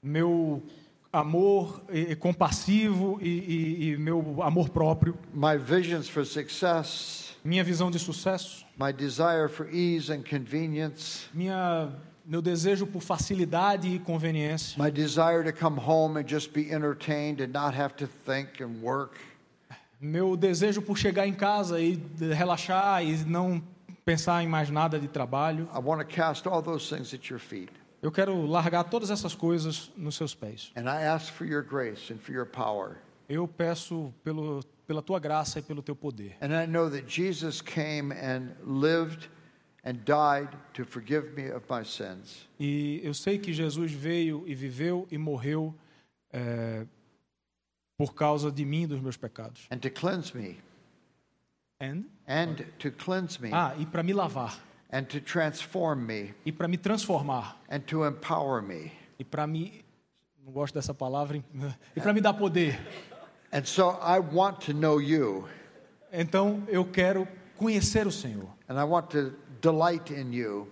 [0.01, 0.61] Meu
[1.11, 7.89] amor eh, compassivo e, e- e meu amor próprio, my visions for success, minha visão
[7.89, 11.89] de sucesso, my desire for ease and convenience, minha,
[12.26, 17.41] meu desejo por facilidade e conveniência, my desire to come home and just be entertained
[17.41, 19.19] and not have to think and work.
[19.99, 22.01] meu desejo por chegar em casa e
[22.34, 23.61] relaxar e não
[24.05, 25.69] pensar em mais nada de trabalho.
[25.74, 27.71] I want to cast all those things at your feet.
[28.01, 30.71] Eu quero largar todas essas coisas nos seus pés.
[30.76, 32.97] And I ask for your grace and for your power.
[33.30, 36.36] Eu peço pelo, pela tua graça e pelo teu poder.
[36.41, 39.30] And I know that Jesus came and lived
[39.84, 42.47] and died to forgive me of my sins.
[42.59, 45.73] E eu sei que Jesus veio e viveu e morreu
[46.31, 46.86] eh,
[47.97, 49.67] por causa de mim e dos meus pecados.
[49.71, 50.57] and to cleanse me,
[51.79, 52.05] And?
[52.27, 54.57] and to cleanse me, Ah, e para me lavar,
[54.91, 58.91] and to transform me, e para me transformar, and to empower me.
[59.19, 59.84] e para me.
[60.45, 61.41] Não gosto dessa palavra.
[61.95, 62.77] E para me dar poder.
[63.51, 65.47] And so I want to know you,
[66.11, 67.27] Então eu quero
[67.57, 68.47] conhecer o Senhor.
[68.69, 69.34] and I want to
[69.64, 70.68] delight in you.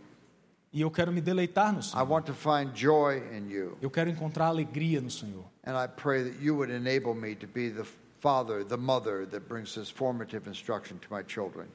[0.74, 2.08] E eu quero me deleitar no I Senhor.
[2.08, 3.78] want to find joy in you.
[3.82, 5.44] Eu quero encontrar alegria no Senhor.
[5.66, 7.86] And I pray that you would enable me to be the
[8.20, 11.68] father, the mother that brings this formative instruction to my children.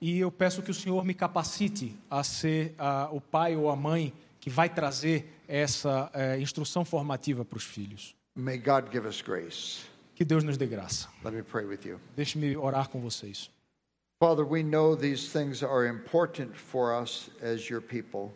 [0.00, 3.76] E eu peço que o Senhor me capacite a ser ah, o pai ou a
[3.76, 8.14] mãe que vai trazer essa eh, instrução formativa para os filhos.
[8.36, 9.86] May God give us grace.
[10.14, 11.08] Que Deus nos dê graça.
[11.24, 11.98] Let me pray with you.
[12.14, 13.50] Deixe-me orar com vocês.
[14.24, 18.32] Father, we know these things are important for us as your people.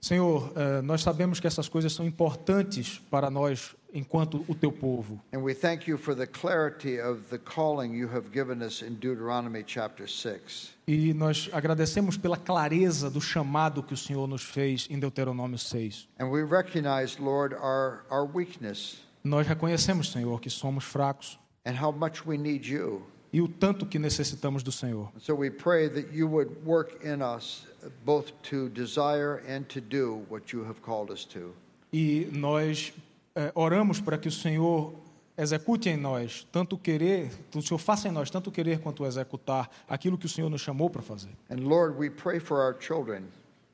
[0.00, 5.20] Senhor, eh, nós sabemos que essas coisas são importantes para nós enquanto o teu povo.
[5.32, 8.94] And we thank you for the clarity of the calling you have given us in
[8.94, 10.72] Deuteronomy chapter 6.
[10.86, 16.06] E nós agradecemos pela clareza do chamado que o Senhor nos fez em Deuteronômio 6.
[16.20, 21.90] And we recognize, Lord, our, our weakness Nós reconhecemos, Senhor, que somos fracos and how
[21.90, 23.02] much we need you.
[23.34, 25.10] E o tanto que necessitamos do Senhor.
[25.18, 27.66] So we pray that you would work in us
[28.04, 31.52] both to desire and to do what you have called us to.
[31.92, 32.92] E nós
[33.34, 34.94] eh, oramos para que o Senhor
[35.36, 40.16] execute em nós tanto querer, o Senhor faça em nós tanto querer quanto executar aquilo
[40.16, 41.30] que o Senhor nos chamou para fazer.
[41.50, 43.24] And Lord, we pray for our children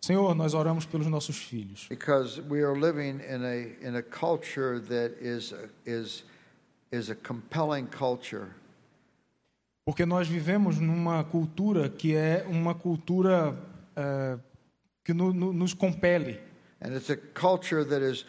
[0.01, 4.81] Senhor, nós oramos pelos nossos filhos, because we are living in a in a culture
[4.81, 5.53] that is
[5.85, 6.25] is
[6.91, 8.49] is a compelling culture.
[9.85, 13.59] Porque nós vivemos numa cultura que é uma cultura
[13.97, 14.39] eh,
[15.05, 16.39] que no- no- nos compele.
[16.83, 18.25] And it's a culture that is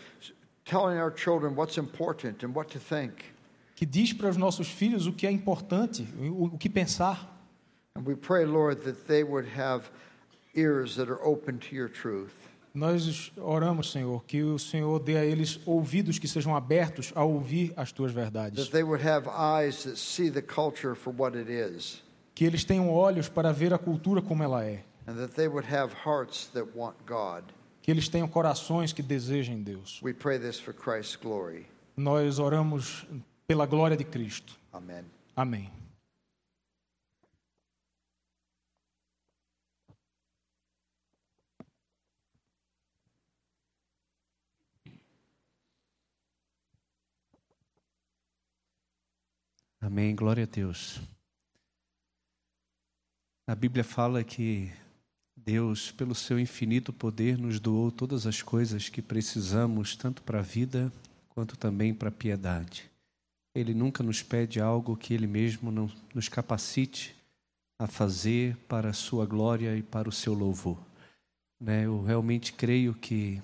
[0.66, 3.14] telling our children what's important and what to think.
[3.76, 7.28] que diz para os nossos filhos o que é importante, o, o que pensar.
[7.96, 9.90] And we pray, Lord, that they would have
[10.56, 12.32] ears that are open to your truth.
[12.74, 17.74] Nós oramos, Senhor, que o Senhor dê a eles ouvidos que sejam abertos a ouvir
[17.76, 18.70] as tuas verdades.
[22.34, 24.84] Que eles tenham olhos para ver a cultura como ela é.
[25.06, 27.44] And that they would have hearts that want God.
[27.82, 30.02] Que eles tenham corações que desejem Deus.
[31.98, 33.06] Nós oramos
[33.48, 34.58] pela glória de Cristo.
[34.72, 35.04] Amen.
[35.36, 35.70] Amém.
[49.84, 51.02] Amém, glória a Deus.
[53.48, 54.72] A Bíblia fala que
[55.36, 60.44] Deus, pelo seu infinito poder, nos doou todas as coisas que precisamos, tanto para a
[60.44, 60.94] vida
[61.30, 62.92] quanto também para a piedade.
[63.56, 67.16] Ele nunca nos pede algo que Ele mesmo não nos capacite
[67.80, 70.78] a fazer para a sua glória e para o seu louvor.
[71.60, 71.88] Né?
[71.88, 73.42] Eu realmente creio que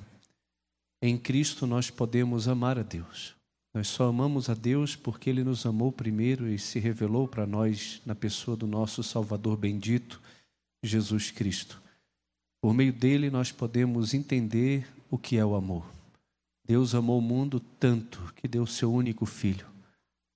[1.02, 3.37] em Cristo nós podemos amar a Deus.
[3.78, 8.02] Nós só amamos a Deus porque Ele nos amou primeiro e se revelou para nós
[8.08, 10.20] na pessoa do nosso Salvador bendito,
[10.82, 11.80] Jesus Cristo.
[12.60, 15.86] Por meio dele, nós podemos entender o que é o amor.
[16.66, 19.68] Deus amou o mundo tanto que deu seu único filho,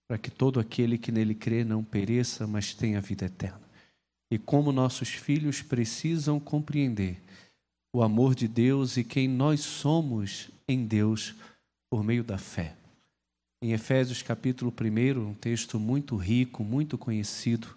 [0.08, 3.68] para que todo aquele que nele crê não pereça, mas tenha vida eterna.
[4.30, 7.20] E como nossos filhos precisam compreender
[7.92, 11.34] o amor de Deus e quem nós somos em Deus
[11.90, 12.76] por meio da fé.
[13.64, 17.68] Em Efésios capítulo 1, um texto muito rico, muito conhecido,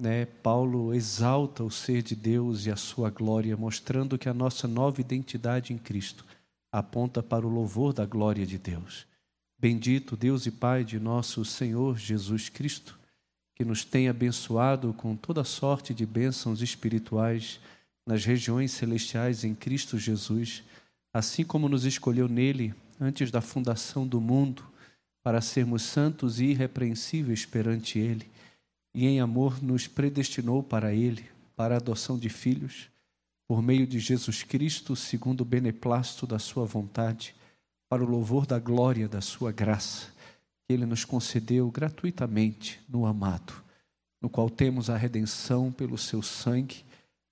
[0.00, 4.68] né, Paulo exalta o ser de Deus e a sua glória, mostrando que a nossa
[4.68, 6.24] nova identidade em Cristo
[6.70, 9.04] aponta para o louvor da glória de Deus.
[9.58, 12.96] Bendito Deus e Pai de nosso Senhor Jesus Cristo,
[13.56, 17.58] que nos tem abençoado com toda sorte de bênçãos espirituais
[18.06, 20.62] nas regiões celestiais em Cristo Jesus,
[21.12, 24.75] assim como nos escolheu nele antes da fundação do mundo,
[25.26, 28.30] para sermos santos e irrepreensíveis perante ele
[28.94, 32.88] e em amor nos predestinou para Ele, para a adoção de filhos,
[33.48, 37.34] por meio de Jesus Cristo, segundo o beneplácito da Sua vontade,
[37.88, 40.12] para o louvor da glória da Sua graça,
[40.64, 43.52] que Ele nos concedeu gratuitamente no amado,
[44.22, 46.84] no qual temos a redenção pelo Seu sangue,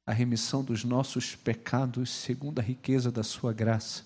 [0.05, 4.03] a remissão dos nossos pecados, segundo a riqueza da Sua graça,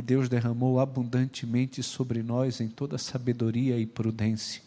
[0.00, 4.62] que Deus derramou abundantemente sobre nós em toda sabedoria e prudência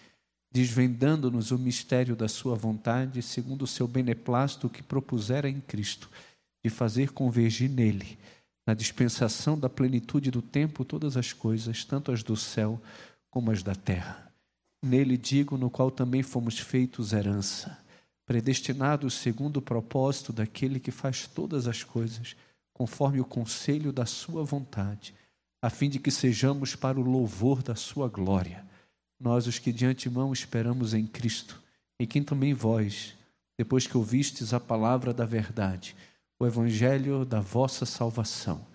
[0.54, 6.08] desvendando-nos o mistério da sua vontade, segundo o seu beneplácito que propusera em Cristo,
[6.64, 8.20] de fazer convergir nele,
[8.64, 12.80] na dispensação da plenitude do tempo, todas as coisas, tanto as do céu
[13.32, 14.32] como as da terra.
[14.86, 17.76] Nele digo, no qual também fomos feitos herança,
[18.24, 22.36] predestinados segundo o propósito daquele que faz todas as coisas,
[22.72, 25.16] conforme o conselho da sua vontade,
[25.64, 28.64] a fim de que sejamos para o louvor da sua glória
[29.24, 31.62] nós os que de antemão esperamos em Cristo,
[31.98, 33.16] em quem também vós,
[33.58, 35.96] depois que ouvistes a palavra da verdade,
[36.38, 38.68] o evangelho da vossa salvação,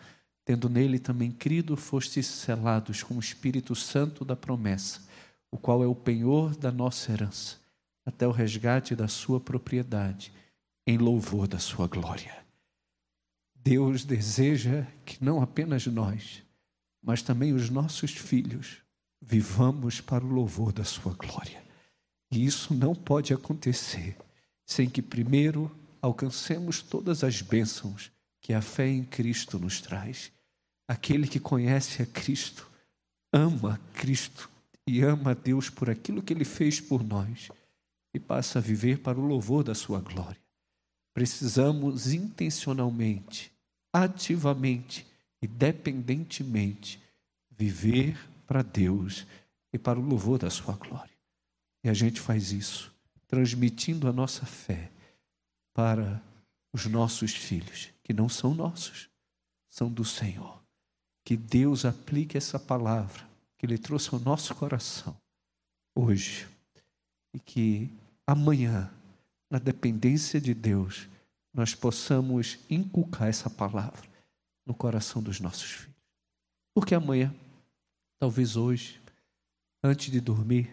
[0.47, 5.03] tendo nele também crido, fostes selados com o Espírito Santo da promessa,
[5.51, 7.59] o qual é o penhor da nossa herança,
[8.07, 10.33] até o resgate da sua propriedade,
[10.87, 12.35] em louvor da sua glória.
[13.55, 16.43] Deus deseja que não apenas nós,
[17.03, 18.79] mas também os nossos filhos
[19.21, 21.63] vivamos para o louvor da Sua glória.
[22.31, 24.17] E isso não pode acontecer
[24.67, 30.31] sem que primeiro alcancemos todas as bênçãos que a fé em Cristo nos traz.
[30.87, 32.69] Aquele que conhece a Cristo,
[33.33, 34.51] ama Cristo
[34.87, 37.49] e ama a Deus por aquilo que Ele fez por nós
[38.15, 40.41] e passa a viver para o louvor da Sua glória.
[41.13, 43.53] Precisamos intencionalmente,
[43.93, 45.07] ativamente
[45.41, 47.01] e dependentemente
[47.51, 49.27] viver para Deus
[49.73, 51.17] e para o louvor da sua glória.
[51.85, 52.95] E a gente faz isso
[53.27, 54.91] transmitindo a nossa fé
[55.75, 56.23] para
[56.73, 59.09] os nossos filhos, que não são nossos,
[59.69, 60.63] são do Senhor.
[61.25, 63.29] Que Deus aplique essa palavra
[63.59, 65.15] que Ele trouxe ao nosso coração
[65.95, 66.49] hoje.
[67.35, 67.93] E que
[68.27, 68.91] amanhã,
[69.51, 71.07] na dependência de Deus,
[71.53, 74.08] nós possamos inculcar essa palavra
[74.69, 75.97] no coração dos nossos filhos.
[76.75, 77.35] Porque amanhã,
[78.21, 79.01] talvez hoje,
[79.83, 80.71] antes de dormir,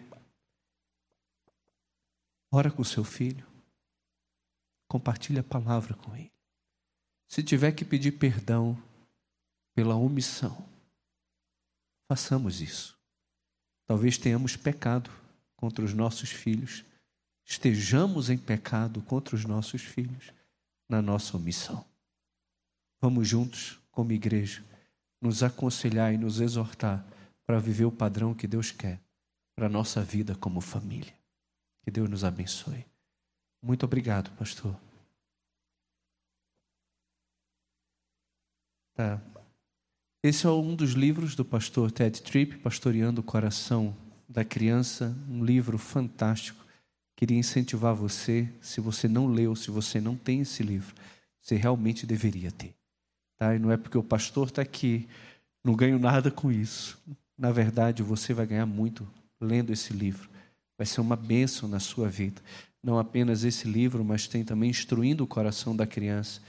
[2.52, 3.46] ora com seu filho,
[4.86, 6.30] compartilhe a palavra com ele.
[7.26, 8.80] Se tiver que pedir perdão
[9.74, 10.68] pela omissão,
[12.06, 12.98] façamos isso.
[13.86, 15.10] Talvez tenhamos pecado
[15.56, 16.84] contra os nossos filhos,
[17.46, 20.34] estejamos em pecado contra os nossos filhos
[20.86, 21.82] na nossa omissão.
[23.00, 24.62] Vamos juntos, como igreja,
[25.22, 27.02] nos aconselhar e nos exortar
[27.46, 29.00] para viver o padrão que Deus quer
[29.56, 31.14] para a nossa vida como família.
[31.82, 32.84] Que Deus nos abençoe.
[33.62, 34.78] Muito obrigado, pastor.
[38.94, 39.18] Tá.
[40.22, 43.96] Esse é um dos livros do pastor Ted Tripp, Pastoreando o Coração
[44.28, 46.66] da Criança, um livro fantástico.
[47.16, 50.94] Queria incentivar você, se você não leu, se você não tem esse livro,
[51.40, 52.75] você realmente deveria ter.
[53.36, 53.54] Tá?
[53.54, 55.08] E não é porque o pastor está aqui,
[55.64, 56.98] não ganho nada com isso.
[57.36, 59.06] Na verdade, você vai ganhar muito
[59.40, 60.28] lendo esse livro.
[60.78, 62.40] Vai ser uma bênção na sua vida.
[62.82, 66.40] Não apenas esse livro, mas tem também Instruindo o Coração da Criança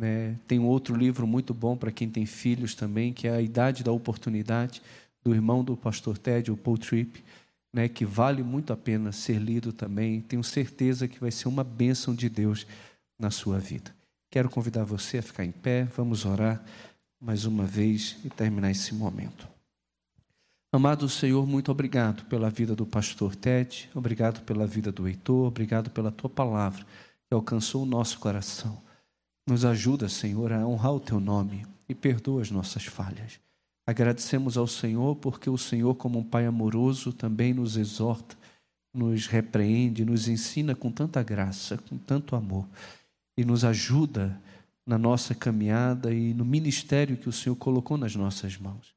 [0.00, 0.36] né?
[0.46, 3.84] Tem um outro livro muito bom para quem tem filhos também, que é A Idade
[3.84, 4.80] da Oportunidade,
[5.22, 7.22] do irmão do pastor Ted, o Paul Tripp,
[7.70, 7.86] né?
[7.86, 10.22] que vale muito a pena ser lido também.
[10.22, 12.66] Tenho certeza que vai ser uma bênção de Deus
[13.18, 13.94] na sua vida.
[14.30, 16.62] Quero convidar você a ficar em pé, vamos orar
[17.20, 19.48] mais uma vez e terminar esse momento.
[20.72, 25.90] Amado Senhor, muito obrigado pela vida do pastor Ted, obrigado pela vida do Heitor, obrigado
[25.90, 26.86] pela tua palavra
[27.26, 28.80] que alcançou o nosso coração.
[29.48, 33.40] Nos ajuda, Senhor, a honrar o teu nome e perdoa as nossas falhas.
[33.84, 38.38] Agradecemos ao Senhor porque o Senhor, como um Pai amoroso, também nos exorta,
[38.94, 42.64] nos repreende, nos ensina com tanta graça, com tanto amor
[43.40, 44.38] e nos ajuda
[44.86, 48.94] na nossa caminhada e no ministério que o Senhor colocou nas nossas mãos.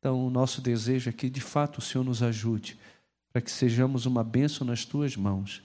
[0.00, 2.76] Então, o nosso desejo é que, de fato, o Senhor nos ajude
[3.32, 5.62] para que sejamos uma bênção nas tuas mãos,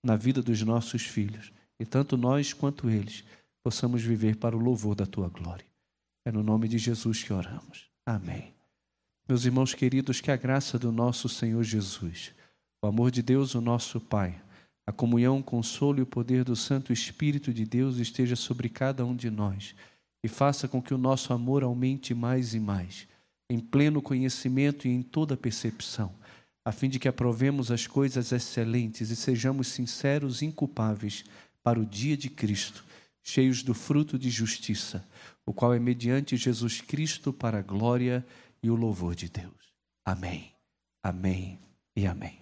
[0.00, 3.24] na vida dos nossos filhos, e tanto nós quanto eles
[3.64, 5.66] possamos viver para o louvor da tua glória.
[6.24, 7.90] É no nome de Jesus que oramos.
[8.06, 8.54] Amém.
[9.28, 12.32] Meus irmãos queridos, que a graça do nosso Senhor Jesus,
[12.80, 14.40] o amor de Deus, o nosso Pai,
[14.86, 19.04] a comunhão, o consolo e o poder do Santo Espírito de Deus esteja sobre cada
[19.04, 19.74] um de nós
[20.24, 23.06] e faça com que o nosso amor aumente mais e mais,
[23.50, 26.12] em pleno conhecimento e em toda percepção,
[26.64, 31.24] a fim de que aprovemos as coisas excelentes e sejamos sinceros e inculpáveis
[31.62, 32.84] para o dia de Cristo
[33.22, 35.06] cheios do fruto de justiça,
[35.46, 38.26] o qual é mediante Jesus Cristo para a glória
[38.62, 39.72] e o louvor de Deus.
[40.04, 40.52] Amém.
[41.02, 41.58] Amém
[41.96, 42.41] e amém.